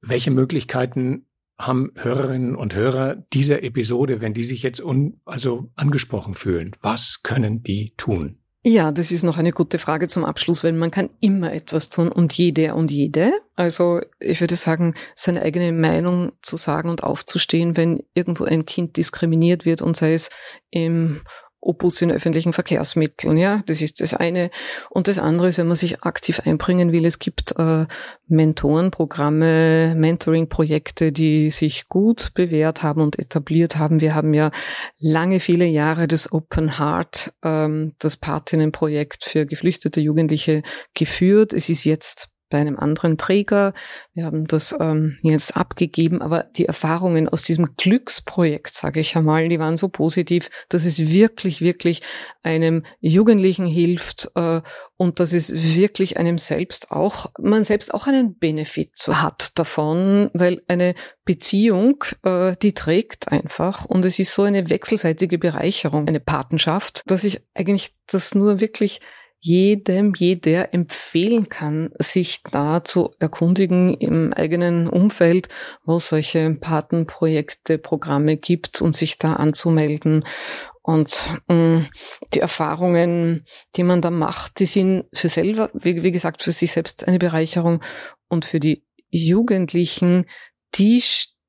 welche 0.00 0.30
Möglichkeiten 0.30 1.26
haben 1.58 1.92
Hörerinnen 1.96 2.54
und 2.54 2.74
Hörer 2.74 3.16
dieser 3.32 3.62
Episode, 3.62 4.20
wenn 4.20 4.34
die 4.34 4.44
sich 4.44 4.62
jetzt 4.62 4.80
un 4.80 5.20
also 5.24 5.70
angesprochen 5.74 6.34
fühlen? 6.34 6.76
Was 6.82 7.22
können 7.22 7.62
die 7.62 7.94
tun? 7.96 8.38
Ja, 8.64 8.90
das 8.90 9.12
ist 9.12 9.22
noch 9.22 9.38
eine 9.38 9.52
gute 9.52 9.78
Frage 9.78 10.08
zum 10.08 10.24
Abschluss, 10.24 10.64
weil 10.64 10.72
man 10.72 10.90
kann 10.90 11.10
immer 11.20 11.52
etwas 11.52 11.88
tun 11.88 12.10
und 12.10 12.32
jeder 12.32 12.74
und 12.74 12.90
jede. 12.90 13.32
Also 13.54 14.00
ich 14.18 14.40
würde 14.40 14.56
sagen, 14.56 14.94
seine 15.14 15.42
eigene 15.42 15.72
Meinung 15.72 16.32
zu 16.42 16.56
sagen 16.56 16.90
und 16.90 17.04
aufzustehen, 17.04 17.76
wenn 17.76 18.02
irgendwo 18.14 18.44
ein 18.44 18.66
Kind 18.66 18.96
diskriminiert 18.96 19.64
wird 19.64 19.80
und 19.80 19.96
sei 19.96 20.12
es 20.12 20.30
im 20.70 21.22
Opus 21.60 22.00
in 22.02 22.12
öffentlichen 22.12 22.52
Verkehrsmitteln, 22.52 23.36
ja, 23.36 23.62
das 23.66 23.82
ist 23.82 24.00
das 24.00 24.14
eine. 24.14 24.50
Und 24.90 25.08
das 25.08 25.18
andere 25.18 25.48
ist, 25.48 25.58
wenn 25.58 25.66
man 25.66 25.76
sich 25.76 26.02
aktiv 26.02 26.40
einbringen 26.44 26.92
will, 26.92 27.04
es 27.04 27.18
gibt 27.18 27.54
äh, 27.58 27.86
Mentorenprogramme, 28.28 29.94
Mentoring-Projekte, 29.96 31.10
die 31.10 31.50
sich 31.50 31.88
gut 31.88 32.32
bewährt 32.34 32.82
haben 32.82 33.00
und 33.00 33.18
etabliert 33.18 33.76
haben. 33.76 34.00
Wir 34.00 34.14
haben 34.14 34.34
ja 34.34 34.50
lange, 34.98 35.40
viele 35.40 35.66
Jahre 35.66 36.06
das 36.06 36.32
Open 36.32 36.78
Heart, 36.78 37.32
ähm, 37.42 37.94
das 37.98 38.16
Patinnenprojekt 38.16 39.24
für 39.24 39.44
geflüchtete 39.44 40.00
Jugendliche 40.00 40.62
geführt. 40.94 41.52
Es 41.52 41.68
ist 41.68 41.84
jetzt 41.84 42.30
bei 42.48 42.58
einem 42.58 42.78
anderen 42.78 43.18
Träger. 43.18 43.74
Wir 44.14 44.24
haben 44.24 44.46
das 44.46 44.74
ähm, 44.78 45.18
jetzt 45.22 45.56
abgegeben, 45.56 46.22
aber 46.22 46.44
die 46.44 46.66
Erfahrungen 46.66 47.28
aus 47.28 47.42
diesem 47.42 47.76
Glücksprojekt, 47.76 48.74
sage 48.74 49.00
ich 49.00 49.16
einmal, 49.16 49.48
die 49.48 49.58
waren 49.58 49.76
so 49.76 49.88
positiv, 49.88 50.50
dass 50.68 50.84
es 50.84 50.98
wirklich, 50.98 51.60
wirklich 51.60 52.02
einem 52.42 52.84
Jugendlichen 53.00 53.66
hilft 53.66 54.30
äh, 54.34 54.62
und 54.96 55.20
dass 55.20 55.32
es 55.32 55.52
wirklich 55.52 56.16
einem 56.16 56.38
selbst 56.38 56.90
auch, 56.90 57.26
man 57.38 57.64
selbst 57.64 57.94
auch 57.94 58.06
einen 58.06 58.38
Benefit 58.38 58.94
hat 59.08 59.58
davon, 59.58 60.30
weil 60.34 60.62
eine 60.68 60.94
Beziehung, 61.24 62.04
äh, 62.24 62.56
die 62.62 62.74
trägt 62.74 63.30
einfach 63.30 63.84
und 63.84 64.04
es 64.04 64.18
ist 64.18 64.32
so 64.32 64.42
eine 64.42 64.70
wechselseitige 64.70 65.38
Bereicherung, 65.38 66.08
eine 66.08 66.20
Patenschaft, 66.20 67.02
dass 67.06 67.24
ich 67.24 67.42
eigentlich 67.54 67.94
das 68.06 68.34
nur 68.34 68.60
wirklich 68.60 69.00
jedem, 69.40 70.14
jeder 70.16 70.74
empfehlen 70.74 71.48
kann, 71.48 71.90
sich 71.98 72.42
da 72.42 72.82
zu 72.82 73.14
erkundigen 73.18 73.94
im 73.94 74.32
eigenen 74.32 74.88
Umfeld, 74.88 75.48
wo 75.84 75.98
es 75.98 76.08
solche 76.08 76.54
Patenprojekte, 76.54 77.78
Programme 77.78 78.36
gibt 78.36 78.80
und 78.80 78.96
sich 78.96 79.18
da 79.18 79.34
anzumelden. 79.34 80.24
Und 80.82 81.30
mh, 81.48 81.54
mm, 81.54 81.86
die 82.34 82.40
Erfahrungen, 82.40 83.44
die 83.76 83.84
man 83.84 84.00
da 84.00 84.10
macht, 84.10 84.58
die 84.58 84.66
sind 84.66 85.04
für 85.12 85.28
selber, 85.28 85.70
wie, 85.74 86.02
wie 86.02 86.12
gesagt, 86.12 86.42
für 86.42 86.52
sich 86.52 86.72
selbst 86.72 87.06
eine 87.06 87.18
Bereicherung 87.18 87.82
und 88.28 88.44
für 88.44 88.58
die 88.58 88.84
Jugendlichen, 89.10 90.26
die 90.74 91.02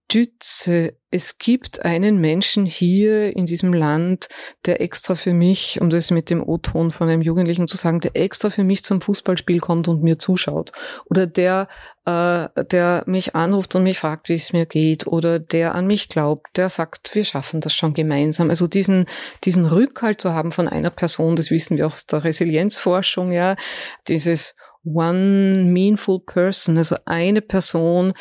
Stütze. 0.10 0.96
Es 1.12 1.38
gibt 1.38 1.86
einen 1.86 2.20
Menschen 2.20 2.66
hier 2.66 3.36
in 3.36 3.46
diesem 3.46 3.74
Land, 3.74 4.28
der 4.66 4.82
extra 4.82 5.14
für 5.14 5.34
mich, 5.34 5.80
um 5.82 5.92
das 5.92 6.10
mit 6.10 6.32
dem 6.32 6.42
O-Ton 6.42 6.92
von 6.92 7.10
einem 7.10 7.22
Jugendlichen 7.22 7.68
zu 7.68 7.78
sagen, 7.78 8.00
der 8.00 8.16
extra 8.16 8.50
für 8.50 8.64
mich 8.64 8.84
zum 8.84 9.02
Fußballspiel 9.02 9.60
kommt 9.60 9.88
und 9.88 10.02
mir 10.02 10.18
zuschaut. 10.18 10.72
Oder 11.06 11.28
der, 11.28 11.68
äh, 12.06 12.48
der 12.66 13.04
mich 13.06 13.36
anruft 13.36 13.76
und 13.76 13.84
mich 13.84 14.00
fragt, 14.00 14.30
wie 14.30 14.34
es 14.34 14.52
mir 14.52 14.66
geht. 14.66 15.06
Oder 15.06 15.38
der 15.38 15.76
an 15.76 15.86
mich 15.86 16.10
glaubt, 16.10 16.58
der 16.58 16.70
sagt, 16.70 17.14
wir 17.14 17.26
schaffen 17.26 17.62
das 17.62 17.76
schon 17.76 17.94
gemeinsam. 17.94 18.50
Also 18.50 18.66
diesen, 18.68 19.06
diesen 19.44 19.66
Rückhalt 19.66 20.22
zu 20.22 20.34
haben 20.34 20.52
von 20.52 20.68
einer 20.68 20.90
Person, 20.90 21.36
das 21.36 21.52
wissen 21.52 21.78
wir 21.78 21.86
auch 21.86 21.94
aus 21.94 22.08
der 22.08 22.24
Resilienzforschung, 22.24 23.32
ja, 23.32 23.56
dieses 24.08 24.56
One 24.84 25.66
Meaningful 25.66 26.22
Person, 26.22 26.78
also 26.78 26.96
eine 27.06 27.42
Person, 27.42 28.14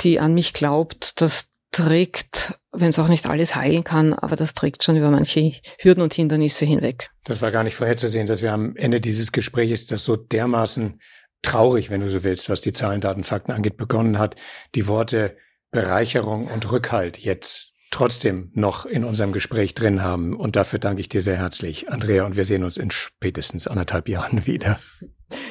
die 0.00 0.20
an 0.20 0.34
mich 0.34 0.52
glaubt, 0.52 1.20
das 1.20 1.48
trägt 1.70 2.58
wenn 2.76 2.88
es 2.88 2.98
auch 2.98 3.08
nicht 3.08 3.26
alles 3.26 3.54
heilen 3.54 3.84
kann, 3.84 4.12
aber 4.12 4.36
das 4.36 4.54
trägt 4.54 4.82
schon 4.82 4.96
über 4.96 5.10
manche 5.10 5.52
Hürden 5.78 6.02
und 6.02 6.14
Hindernisse 6.14 6.64
hinweg. 6.64 7.10
Das 7.24 7.40
war 7.40 7.50
gar 7.50 7.62
nicht 7.62 7.76
vorherzusehen, 7.76 8.26
dass 8.26 8.42
wir 8.42 8.52
am 8.52 8.76
Ende 8.76 9.00
dieses 9.00 9.32
Gesprächs, 9.32 9.86
das 9.86 10.04
so 10.04 10.16
dermaßen 10.16 11.00
traurig, 11.42 11.90
wenn 11.90 12.00
du 12.00 12.10
so 12.10 12.24
willst, 12.24 12.48
was 12.48 12.60
die 12.60 12.72
Zahlen, 12.72 13.00
Daten, 13.00 13.24
Fakten 13.24 13.52
angeht, 13.52 13.76
begonnen 13.76 14.18
hat, 14.18 14.36
die 14.74 14.86
Worte 14.86 15.36
Bereicherung 15.70 16.46
und 16.46 16.70
Rückhalt 16.70 17.18
jetzt 17.18 17.73
trotzdem 17.94 18.50
noch 18.54 18.86
in 18.86 19.04
unserem 19.04 19.32
Gespräch 19.32 19.74
drin 19.74 20.02
haben. 20.02 20.34
Und 20.34 20.56
dafür 20.56 20.80
danke 20.80 21.00
ich 21.00 21.08
dir 21.08 21.22
sehr 21.22 21.36
herzlich, 21.36 21.90
Andrea, 21.90 22.24
und 22.24 22.36
wir 22.36 22.44
sehen 22.44 22.64
uns 22.64 22.76
in 22.76 22.90
spätestens 22.90 23.68
anderthalb 23.68 24.08
Jahren 24.08 24.46
wieder. 24.46 24.80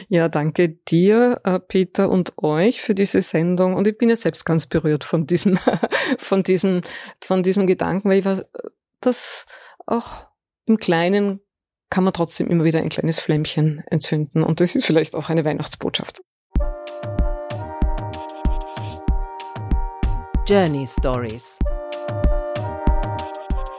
Ja, 0.10 0.28
danke 0.28 0.70
dir, 0.70 1.40
äh, 1.46 1.60
Peter, 1.60 2.10
und 2.10 2.34
euch 2.38 2.82
für 2.82 2.96
diese 2.96 3.22
Sendung. 3.22 3.76
Und 3.76 3.88
ich 3.88 3.98
bin 3.98 4.10
ja 4.10 4.18
selbst 4.18 4.44
ganz 4.44 4.66
berührt 4.66 5.06
von 5.06 5.26
diesem, 5.26 5.58
von 6.20 6.44
diesem, 6.44 6.82
von 7.22 7.44
diesem 7.44 7.66
Gedanken, 7.66 8.10
weil 8.10 8.20
ich 8.20 8.26
war, 8.26 8.44
das 9.00 9.46
auch 9.86 10.28
im 10.66 10.78
Kleinen 10.78 11.40
kann 11.90 12.04
man 12.04 12.12
trotzdem 12.12 12.48
immer 12.48 12.66
wieder 12.66 12.80
ein 12.80 12.90
kleines 12.90 13.20
Flämmchen 13.20 13.84
entzünden. 13.88 14.44
Und 14.44 14.60
das 14.60 14.76
ist 14.76 14.86
vielleicht 14.86 15.16
auch 15.16 15.30
eine 15.30 15.46
Weihnachtsbotschaft. 15.46 16.22
Journey 20.46 20.86
Stories 20.86 21.58